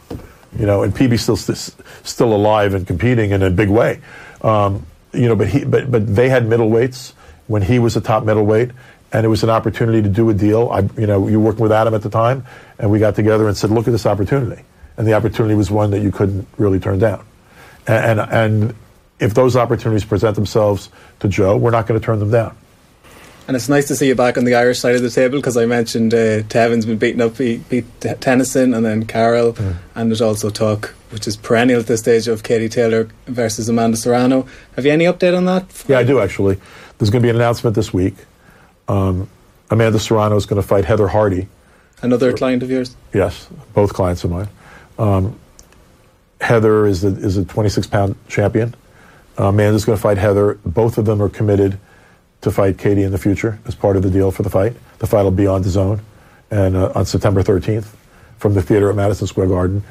[0.59, 4.01] You know, and PB still still alive and competing in a big way.
[4.43, 7.13] Um, you know, but he but but they had middleweights
[7.47, 8.71] when he was a top middleweight,
[9.13, 10.69] and it was an opportunity to do a deal.
[10.71, 12.45] I you know you were working with Adam at the time,
[12.79, 14.63] and we got together and said, look at this opportunity,
[14.97, 17.25] and the opportunity was one that you couldn't really turn down,
[17.87, 18.75] and and, and
[19.19, 20.91] if those opportunities present themselves
[21.21, 22.57] to Joe, we're not going to turn them down.
[23.49, 25.57] And it's nice to see you back on the Irish side of the table because
[25.57, 27.87] I mentioned uh, Tevin's been beaten up, he beat
[28.21, 29.57] Tennyson and then Carroll,
[29.95, 33.97] and there's also talk, which is perennial at this stage, of Katie Taylor versus Amanda
[33.97, 34.47] Serrano.
[34.77, 35.85] Have you any update on that?
[35.89, 36.59] Yeah, I do actually.
[36.99, 38.15] There's going to be an announcement this week.
[38.89, 39.29] Um,
[39.71, 41.49] Amanda Serrano is going to fight Heather Hardy.
[42.03, 42.97] Another client of yours?
[43.13, 44.49] Yes, both clients of mine.
[44.99, 45.39] Um,
[46.41, 48.75] Heather is a, is a 26 pound champion.
[49.39, 50.59] Uh, Amanda's going to fight Heather.
[50.65, 51.79] Both of them are committed
[52.41, 54.75] to fight Katie in the future as part of the deal for the fight.
[54.99, 56.01] The fight will be on the zone
[56.51, 57.89] and uh, on September 13th
[58.39, 59.83] from the theater at Madison Square Garden.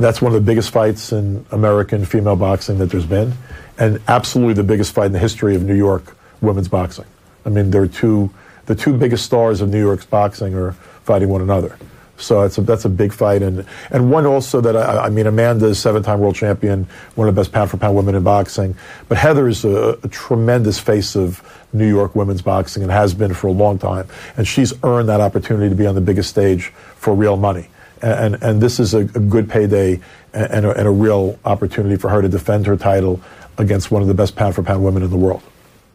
[0.00, 3.34] That's one of the biggest fights in American female boxing that there's been,
[3.78, 7.04] and absolutely the biggest fight in the history of New York women's boxing.
[7.44, 8.30] I mean, there are two,
[8.64, 10.72] the two biggest stars of New York's boxing are
[11.04, 11.76] fighting one another.
[12.16, 15.26] So it's a, that's a big fight, and and one also that I, I mean
[15.26, 18.76] Amanda is seven-time world champion, one of the best pound-for-pound women in boxing.
[19.08, 21.42] But Heather is a, a tremendous face of
[21.74, 24.06] New York women's boxing and has been for a long time,
[24.38, 27.68] and she's earned that opportunity to be on the biggest stage for real money.
[28.02, 30.00] And and, and this is a, a good payday
[30.32, 33.20] and, and, a, and a real opportunity for her to defend her title
[33.58, 35.42] against one of the best pound-for-pound women in the world.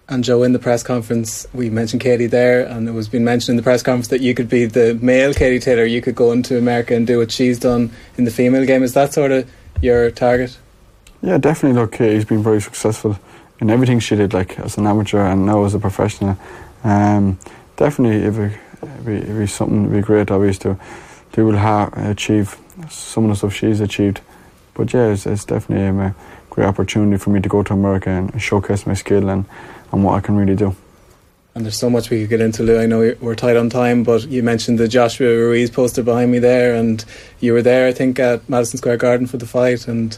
[0.08, 3.54] And Joe, in the press conference, we mentioned Katie there, and it was being mentioned
[3.54, 5.84] in the press conference that you could be the male Katie Taylor.
[5.84, 8.84] You could go into America and do what she's done in the female game.
[8.84, 9.50] Is that sort of
[9.82, 10.60] your target?
[11.24, 11.82] Yeah, definitely.
[11.82, 13.18] Look, Katie's been very successful
[13.60, 16.38] in everything she did, like as an amateur and now as a professional.
[16.84, 17.40] Um,
[17.78, 18.60] definitely, if it,
[19.00, 20.80] if it, if it's something, it'd be great, obviously, to
[21.36, 22.58] to will ha- achieve
[22.90, 24.22] some of the stuff she's achieved.
[24.74, 26.16] But yeah, it's, it's definitely um, a
[26.50, 29.46] great opportunity for me to go to America and showcase my skill and,
[29.92, 30.76] and what I can really do.
[31.54, 32.80] And there's so much we could get into, Lou.
[32.80, 36.32] I know we're- we're tight on time, but you mentioned the Joshua Ruiz poster behind
[36.32, 37.04] me there, and
[37.40, 39.88] you were there, I think, at Madison Square Garden for the fight.
[39.88, 40.18] And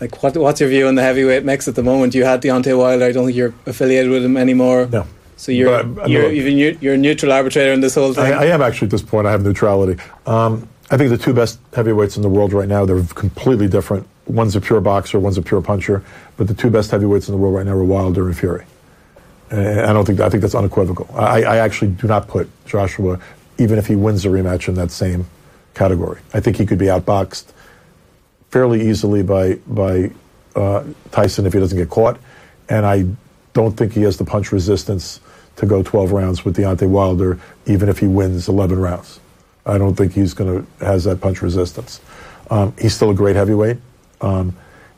[0.00, 2.14] like, what, what's your view on the heavyweight mix at the moment?
[2.14, 3.04] You had Deontay Wilder.
[3.04, 4.88] I don't think you're affiliated with him anymore.
[4.90, 5.06] No.
[5.42, 6.30] So you're But, you're no.
[6.30, 8.32] even you- you're a neutral arbitrator in this whole thing.
[8.32, 9.26] I, I am actually at this point.
[9.26, 10.00] I have neutrality.
[10.24, 14.06] Um, I think the two best heavyweights in the world right now, they're completely different.
[14.26, 16.04] One's a pure boxer, one's a pure puncher.
[16.36, 18.64] But the two best heavyweights in the world right now are Wilder and Fury.
[19.50, 21.10] And I don't think I think that's unequivocal.
[21.12, 23.18] I, I actually do not put Joshua,
[23.58, 25.26] even if he wins the rematch, in that same
[25.74, 26.20] category.
[26.32, 27.46] I think he could be outboxed
[28.50, 30.12] fairly easily by by
[30.54, 32.20] uh, Tyson if he doesn't get caught,
[32.68, 33.06] and I
[33.54, 35.18] don't think he has the punch resistance
[35.62, 39.20] to go 12 rounds with Deontay Wilder, even if he wins 11 rounds.
[39.64, 42.00] I don't think he's going to has that punch resistance.
[42.50, 43.78] Um, he's still a great heavyweight.
[44.20, 44.56] Um,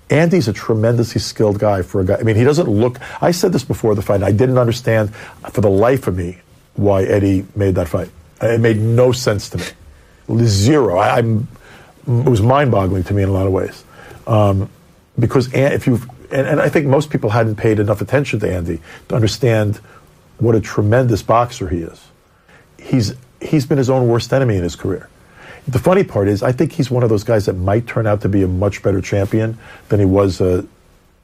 [0.09, 2.17] Andy's a tremendously skilled guy for a guy.
[2.17, 2.99] I mean, he doesn't look.
[3.23, 4.23] I said this before the fight.
[4.23, 5.15] I didn't understand
[5.53, 6.39] for the life of me
[6.77, 8.09] why Eddie made that fight.
[8.41, 10.47] It made no sense to me.
[10.47, 10.97] Zero.
[10.97, 11.47] I, I'm.
[12.07, 13.85] It was mind-boggling to me in a lot of ways,
[14.27, 14.71] um,
[15.19, 16.01] because if you
[16.31, 19.81] and, and I think most people hadn't paid enough attention to Andy to understand
[20.39, 22.09] what a tremendous boxer he is.
[22.79, 25.09] He's he's been his own worst enemy in his career.
[25.67, 28.21] The funny part is, I think he's one of those guys that might turn out
[28.23, 29.57] to be a much better champion
[29.89, 30.67] than he was a,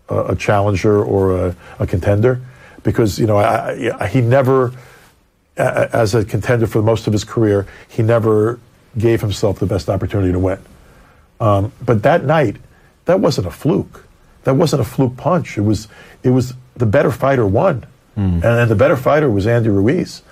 [0.09, 2.41] a, a challenger or a, a contender,
[2.83, 4.73] because you know I, I, he never,
[5.57, 8.59] as a contender for most of his career, he never
[8.97, 10.59] gave himself the best opportunity to win.
[11.39, 12.57] Um, but that night,
[13.05, 14.07] that wasn't a fluke.
[14.45, 15.59] That wasn't a fluke punch.
[15.59, 15.89] It was
[16.23, 17.85] it was the better fighter won,
[18.15, 18.21] Hmm.
[18.21, 20.23] and, and the better fighter was Andy Ruiz.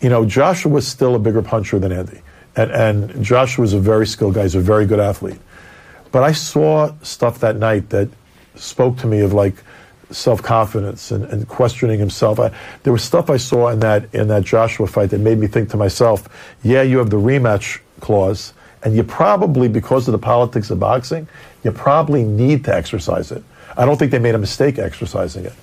[0.00, 2.20] You know, Joshua was still a bigger puncher than Andy,
[2.56, 4.42] and and Joshua was a very skilled guy.
[4.42, 5.40] He's a very good athlete.
[6.12, 8.08] But I saw stuff that night that
[8.54, 9.54] spoke to me of like
[10.10, 12.38] self confidence and, and questioning himself.
[12.38, 12.52] I,
[12.82, 15.70] there was stuff I saw in that in that Joshua fight that made me think
[15.70, 16.28] to myself,
[16.62, 18.52] yeah, you have the rematch clause,
[18.82, 21.26] and you probably, because of the politics of boxing,
[21.62, 23.42] you probably need to exercise it.
[23.76, 25.54] I don't think they made a mistake exercising it.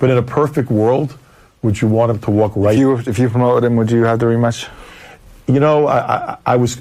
[0.00, 1.16] But in a perfect world,
[1.62, 2.74] would you want him to walk right?
[2.74, 4.68] If you if you promoted him, would you have the rematch?
[5.46, 6.80] You know, I, I, I was.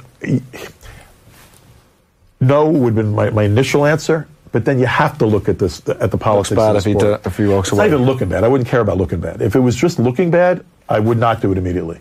[2.42, 5.60] No would have been my, my initial answer, but then you have to look at
[5.60, 6.56] this at the politics.
[6.56, 7.90] bad of the if he if he walks it's away.
[7.90, 8.46] not even looking bad.
[8.46, 9.42] I wouldn't care about looking bad.
[9.42, 12.00] If it was just looking bad, I would not do it immediately.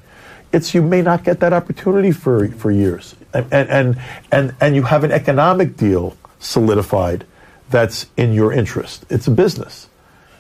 [0.53, 4.01] It's you may not get that opportunity for for years, and and and
[4.31, 7.27] and, and you have an economic deal solidified
[7.71, 9.05] that's in your interest.
[9.11, 9.89] It's a business,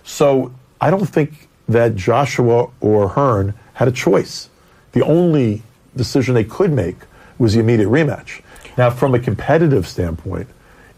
[0.04, 4.48] so I don't think that Joshua or Hearn had a choice.
[4.92, 5.62] The only
[5.96, 6.96] decision they could make
[7.38, 8.40] was the immediate rematch.
[8.76, 10.48] Now, from a competitive standpoint,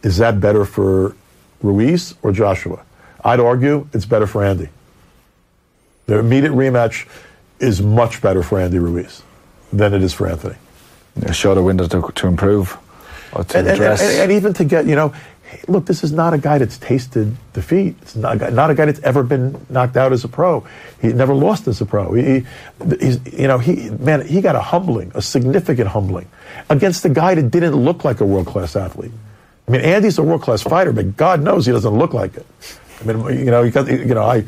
[0.02, 1.14] is that better for
[1.62, 2.82] Ruiz or Joshua?
[3.24, 4.68] I'd argue it's better for Andy.
[6.06, 7.06] The immediate rematch
[7.58, 9.22] is much better for Andy Ruiz
[9.72, 10.56] than it is for Anthony.
[11.22, 12.76] A shorter window to, to improve
[13.32, 14.00] or to And, and, address.
[14.02, 15.12] and- and even to get, you know,
[15.68, 17.96] look, this is not a guy that's tasted defeat.
[18.02, 20.66] It's not a guy, not a guy that's ever been knocked out as a pro.
[21.00, 22.14] He never lost as a pro.
[22.14, 22.46] He, he-
[23.00, 26.28] he's, you know, he, man, he got a humbling, a significant humbling
[26.68, 29.12] against a guy that didn't look like a world class athlete.
[29.68, 32.46] I mean, Andy's a world class fighter, but God knows he doesn't look like it.
[33.00, 34.44] I mean, you know, you, got, you know, I,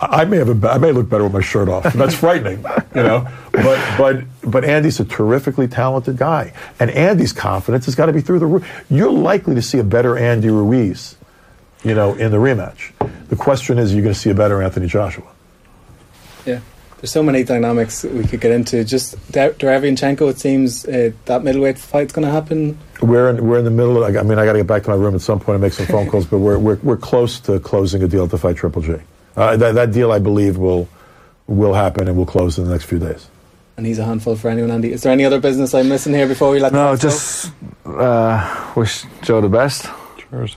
[0.00, 1.92] I may have a, I may look better with my shirt off.
[1.92, 3.28] That's frightening, you know.
[3.52, 8.22] But but but Andy's a terrifically talented guy, and Andy's confidence has got to be
[8.22, 8.84] through the roof.
[8.88, 11.16] You're likely to see a better Andy Ruiz,
[11.84, 12.92] you know, in the rematch.
[13.28, 15.26] The question is, you're going to see a better Anthony Joshua.
[16.46, 16.60] Yeah,
[16.96, 18.82] there's so many dynamics we could get into.
[18.84, 22.78] Just Der- Derevyanchenko, it seems uh, that middleweight fight's going to happen.
[23.02, 24.16] We're in, we're in the middle of.
[24.16, 25.74] I mean, I got to get back to my room at some point and make
[25.74, 28.80] some phone calls, but we're, we're we're close to closing a deal to fight Triple
[28.80, 28.94] G.
[29.36, 30.88] Uh, that that deal, I believe, will
[31.46, 33.28] will happen and will close in the next few days.
[33.76, 34.92] And he's a handful for anyone, Andy.
[34.92, 37.50] Is there any other business I'm missing here before we let no, the just
[37.86, 39.88] uh, wish Joe the best.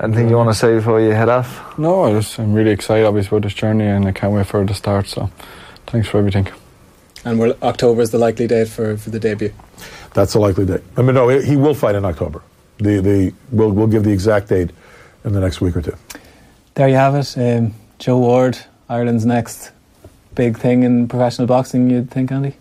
[0.02, 1.80] Anything you want to say before you head off?
[1.80, 4.62] No, I just, I'm really excited obviously about this journey and I can't wait for
[4.62, 5.08] it to start.
[5.08, 5.32] So
[5.88, 6.48] thanks for everything.
[7.26, 9.52] And we're, October is the likely date for, for the debut.
[10.14, 10.82] That's a likely date.
[10.96, 12.44] I mean, no, he will fight in October.
[12.78, 14.72] The the we'll we'll give the exact date
[15.24, 15.96] in the next week or two.
[16.76, 17.38] There you have it.
[17.38, 19.72] Um, Joe Ward, Ireland's next
[20.36, 22.54] big thing in professional boxing, you'd think, Andy?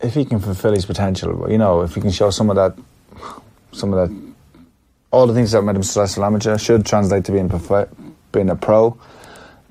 [0.00, 2.74] If he can fulfill his potential, you know, if he can show some of that,
[3.72, 4.32] some of that,
[5.10, 7.90] all the things that made him successful amateur should translate to being prof-
[8.32, 8.98] being a pro.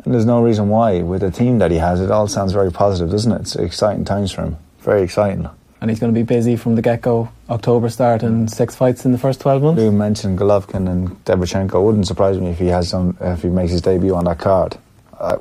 [0.05, 2.71] And there's no reason why, with the team that he has, it all sounds very
[2.71, 3.41] positive, doesn't it?
[3.41, 4.57] It's exciting times for him.
[4.81, 5.49] Very exciting.
[5.81, 7.29] And he's going to be busy from the get go.
[7.49, 9.81] October start and six fights in the first 12 months.
[9.81, 11.83] You mentioned Golovkin and Derevyanchenko.
[11.83, 14.77] Wouldn't surprise me if he has some, if he makes his debut on that card.
[15.19, 15.37] I,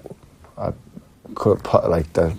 [0.57, 0.72] I
[1.34, 2.34] could put like the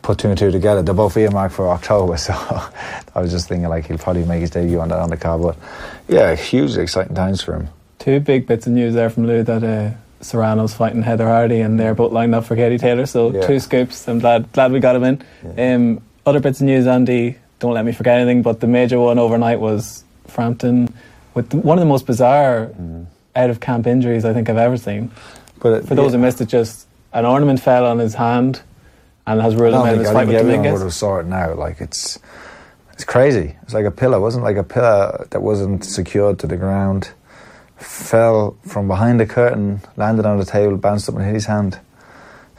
[0.00, 0.82] put two and two together.
[0.82, 4.50] They're both earmarked for October, so I was just thinking like he'll probably make his
[4.50, 5.42] debut on that on the card.
[5.42, 5.56] But
[6.08, 7.68] yeah, hugely exciting times for him.
[7.98, 9.90] Two big bits of news there from Lou that uh,
[10.22, 13.04] Serrano's fighting Heather Hardy and they're both lined up for Katie Taylor.
[13.06, 13.46] So Yeah.
[13.46, 14.08] two scoops.
[14.08, 15.22] I'm glad glad we got him in.
[15.58, 17.36] Um, other bits of news, Andy.
[17.58, 18.42] Don't let me forget anything.
[18.42, 20.92] But the major one overnight was Frampton
[21.34, 23.06] with the, one of the most bizarre Mm.
[23.36, 25.10] out of camp injuries I think I've ever seen.
[25.60, 28.62] But it, For those who missed it, just an ornament fell on his hand
[29.26, 31.18] and has I ruled him out of his I fight with everyone would have saw
[31.18, 31.54] it now.
[31.54, 32.18] Like it's
[32.92, 33.56] it's crazy.
[33.62, 34.18] It's like a pillar.
[34.18, 37.10] It wasn't like a pillar that wasn't secured to the ground.
[37.76, 41.78] Fell from behind the curtain, landed on the table, bounced up and hit his hand.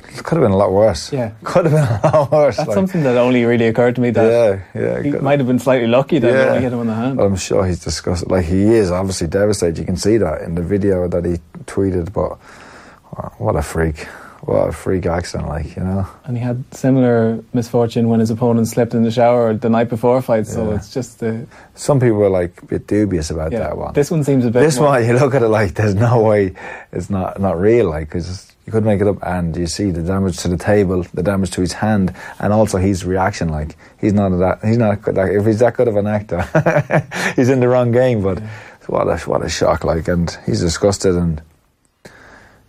[0.10, 1.12] It could have been a lot worse.
[1.12, 1.32] Yeah.
[1.44, 2.58] could have been a lot worse.
[2.58, 5.02] That's like- something that only really occurred to me that yeah, yeah.
[5.02, 6.60] he might have been slightly lucky that Yeah.
[6.60, 7.18] hit him on the hand.
[7.18, 8.30] But I'm sure he's disgusted.
[8.30, 9.78] Like he is obviously devastated.
[9.80, 12.14] You can see that in the video that he tweeted.
[12.14, 12.38] But
[13.18, 14.08] uh, what a freak!
[14.42, 15.48] What a freak accident!
[15.50, 16.06] Like you know.
[16.26, 20.18] And he had similar misfortune when his opponent slipped in the shower the night before
[20.18, 20.48] a fight.
[20.48, 20.76] So Yeah.
[20.76, 21.34] it's just uh,
[21.76, 23.60] Some people were like a bit dubious about yeah.
[23.60, 23.94] that one.
[23.94, 24.60] This one seems a bit.
[24.62, 26.54] This one, you look at it like there's no way
[26.92, 27.90] it's not not real.
[27.90, 31.04] Like because you could make it up, and you see the damage to the table,
[31.14, 33.50] the damage to his hand, and also his reaction.
[33.50, 34.64] Like he's not that.
[34.64, 36.42] He's not good- if he's that good of an actor,
[37.36, 38.22] he's in the wrong game.
[38.22, 38.42] But
[38.88, 39.84] what a what a shock!
[39.84, 41.42] Like, and he's disgusted and.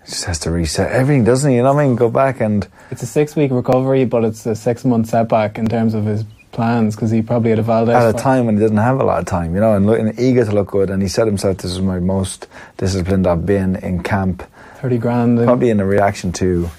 [0.07, 1.57] Just has to reset everything, doesn't he?
[1.57, 1.97] You know what I mean?
[1.97, 5.67] Go back and It's a six week recovery, but it's a six month setback in
[5.67, 6.25] terms of his
[6.55, 7.95] plans because he probably had a Valdez.
[7.95, 10.15] at a time when he didn't have a lot of time, you know, and looking
[10.19, 10.89] eager to look good.
[10.91, 12.47] And he said himself, "This is my most
[12.79, 14.43] disciplined I've been in camp."
[14.81, 15.39] 30 grand.
[15.39, 16.71] and- probably in a reaction to,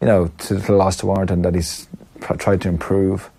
[0.00, 1.86] you know, to the loss to Warrington that he's
[2.20, 3.30] pr- tried to improve.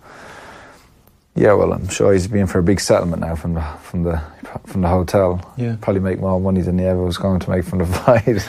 [1.36, 4.20] Yeah, well, I'm sure he's been for a big settlement now from the from the
[4.66, 5.40] from the hotel.
[5.56, 5.76] Yeah.
[5.80, 8.46] probably make more money than he ever was going to make from the fight.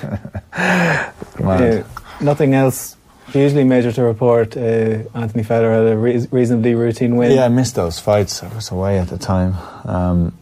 [1.43, 1.83] Man.
[2.21, 2.94] nothing else
[3.27, 4.55] hugely major to report.
[4.55, 7.31] Uh, Anthony Federer had a re- reasonably routine win.
[7.31, 8.43] Yeah, I missed those fights.
[8.43, 9.55] I was away at the time,
[9.85, 10.37] um,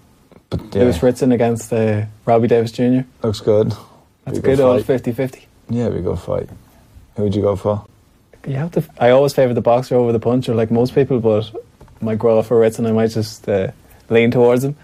[0.49, 3.01] but yeah, Lewis Ritson against uh, Robbie Davies Jr.
[3.21, 3.73] looks good.
[4.25, 5.01] That's good old fight.
[5.03, 5.47] 50 50.
[5.69, 6.49] Yeah, we go fight.
[7.15, 7.85] Who would you go for?
[8.45, 8.83] You have to.
[8.99, 11.51] I always favour the boxer over the puncher, like most people, but
[12.01, 13.71] might grow up for Ritson I might just uh,
[14.09, 14.75] lean towards him.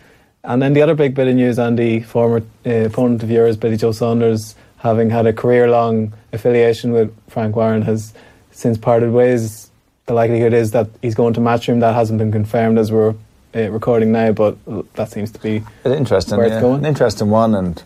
[0.44, 3.76] And then the other big bit of news, Andy, former uh, opponent of yours, Billy
[3.76, 8.14] Joe Saunders, having had a career-long affiliation with Frank Warren, has
[8.52, 9.70] since parted ways.
[10.06, 11.82] The likelihood is that he's going to Matchroom.
[11.82, 13.14] That hasn't been confirmed as we're
[13.56, 14.58] uh, recording now, but
[14.96, 16.80] that seems to be interesting, Where it's yeah, going.
[16.80, 17.82] an interesting one, and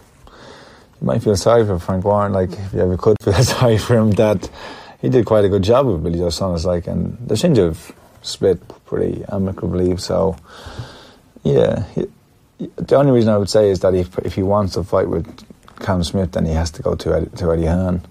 [1.02, 2.32] you might feel sorry for Frank Warren.
[2.32, 4.50] Like if you ever could feel sorry for him, that
[5.02, 6.66] he did quite a good job with Billy Joe Saunders.
[6.66, 7.92] Like, and they seem to have
[8.22, 9.98] split pretty amicably.
[9.98, 10.38] So,
[11.44, 12.08] yeah, he,
[12.60, 15.28] the only reason I would say is that if if he wants to fight with
[15.84, 18.02] Cam Smith, then he has to go to Eddie, to Eddie Hearn.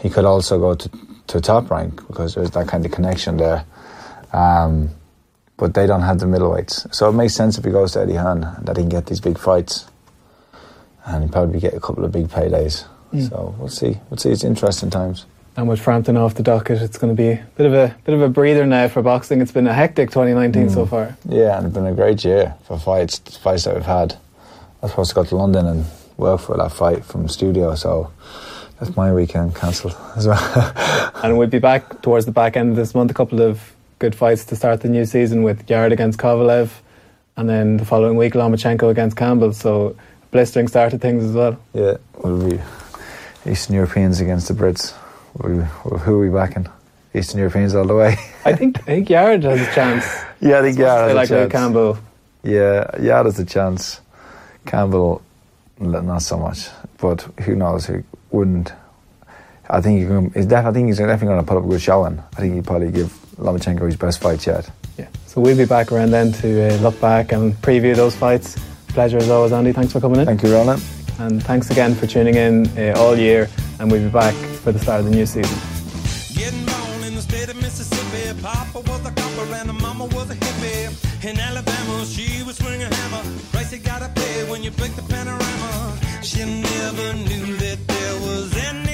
[0.00, 0.90] He could also go to
[1.28, 3.64] to Top Rank because there's that kind of connection there.
[4.32, 4.90] Um,
[5.58, 6.94] but they don't have the middleweights.
[6.94, 9.20] So it makes sense if he goes to Eddie Hearn that he can get these
[9.20, 9.86] big fights
[11.04, 12.84] and he'll probably get a couple of big paydays.
[13.28, 13.98] So we'll see.
[14.10, 14.30] We'll see.
[14.30, 15.24] It's interesting times.
[15.56, 18.14] And with Frampton off the docket, it's going to be a bit of a bit
[18.14, 19.40] of a breather now for boxing.
[19.40, 21.16] It's been a hectic 2019 so far.
[21.28, 23.18] Yeah, and it's been a great year for fights.
[23.18, 24.12] The fights that we've had.
[24.12, 25.84] I was supposed to go to London and
[26.18, 28.10] work for that fight from the studio, so
[28.78, 30.72] that's my weekend cancelled as well.
[31.22, 33.10] And we'll be back towards the back end of this month.
[33.10, 36.70] A couple of good fights to start the new season with Yarde against Kovalev,
[37.36, 39.52] and then the following week Lomachenko against Campbell.
[39.52, 39.96] So
[40.30, 41.58] blistering start to things as well.
[41.72, 42.60] yeah, we'll be
[43.50, 44.92] Eastern Europeans against the Brits.
[45.34, 46.66] We'll, we'll, who are we backing?
[47.14, 48.16] Eastern Europeans all the way.
[48.44, 50.04] I think I think Yarde has a chance.
[50.40, 51.52] yeah, I think They has a like Luke chance.
[51.52, 51.98] Campbell.
[52.44, 54.00] Yeah, yeah, there's a chance.
[54.66, 55.22] Campbell,
[55.80, 56.68] not so much,
[56.98, 57.86] but who knows?
[57.86, 58.72] Who wouldn't?
[59.70, 61.68] I think he's, gonna, he's def- I think he's definitely going to put up a
[61.68, 62.18] good showing.
[62.36, 64.70] I think he'd probably give Lomachenko his best fight yet.
[64.96, 65.08] Yeah.
[65.26, 68.56] So we'll be back around then to uh, look back and preview those fights.
[68.88, 69.72] Pleasure as always, Andy.
[69.72, 70.26] Thanks for coming in.
[70.26, 70.82] Thank you, Roland.
[71.18, 73.48] And thanks again for tuning in uh, all year.
[73.78, 75.56] And we'll be back for the start of the new season.
[76.34, 78.40] Getting born in the state of Mississippi.
[78.40, 81.24] Papa was a copper and mama was a hippie.
[81.28, 83.37] In Alabama, she was swinging hammer.
[83.68, 85.98] Price you gotta pay when you break the panorama.
[86.22, 88.87] She never knew that there was anything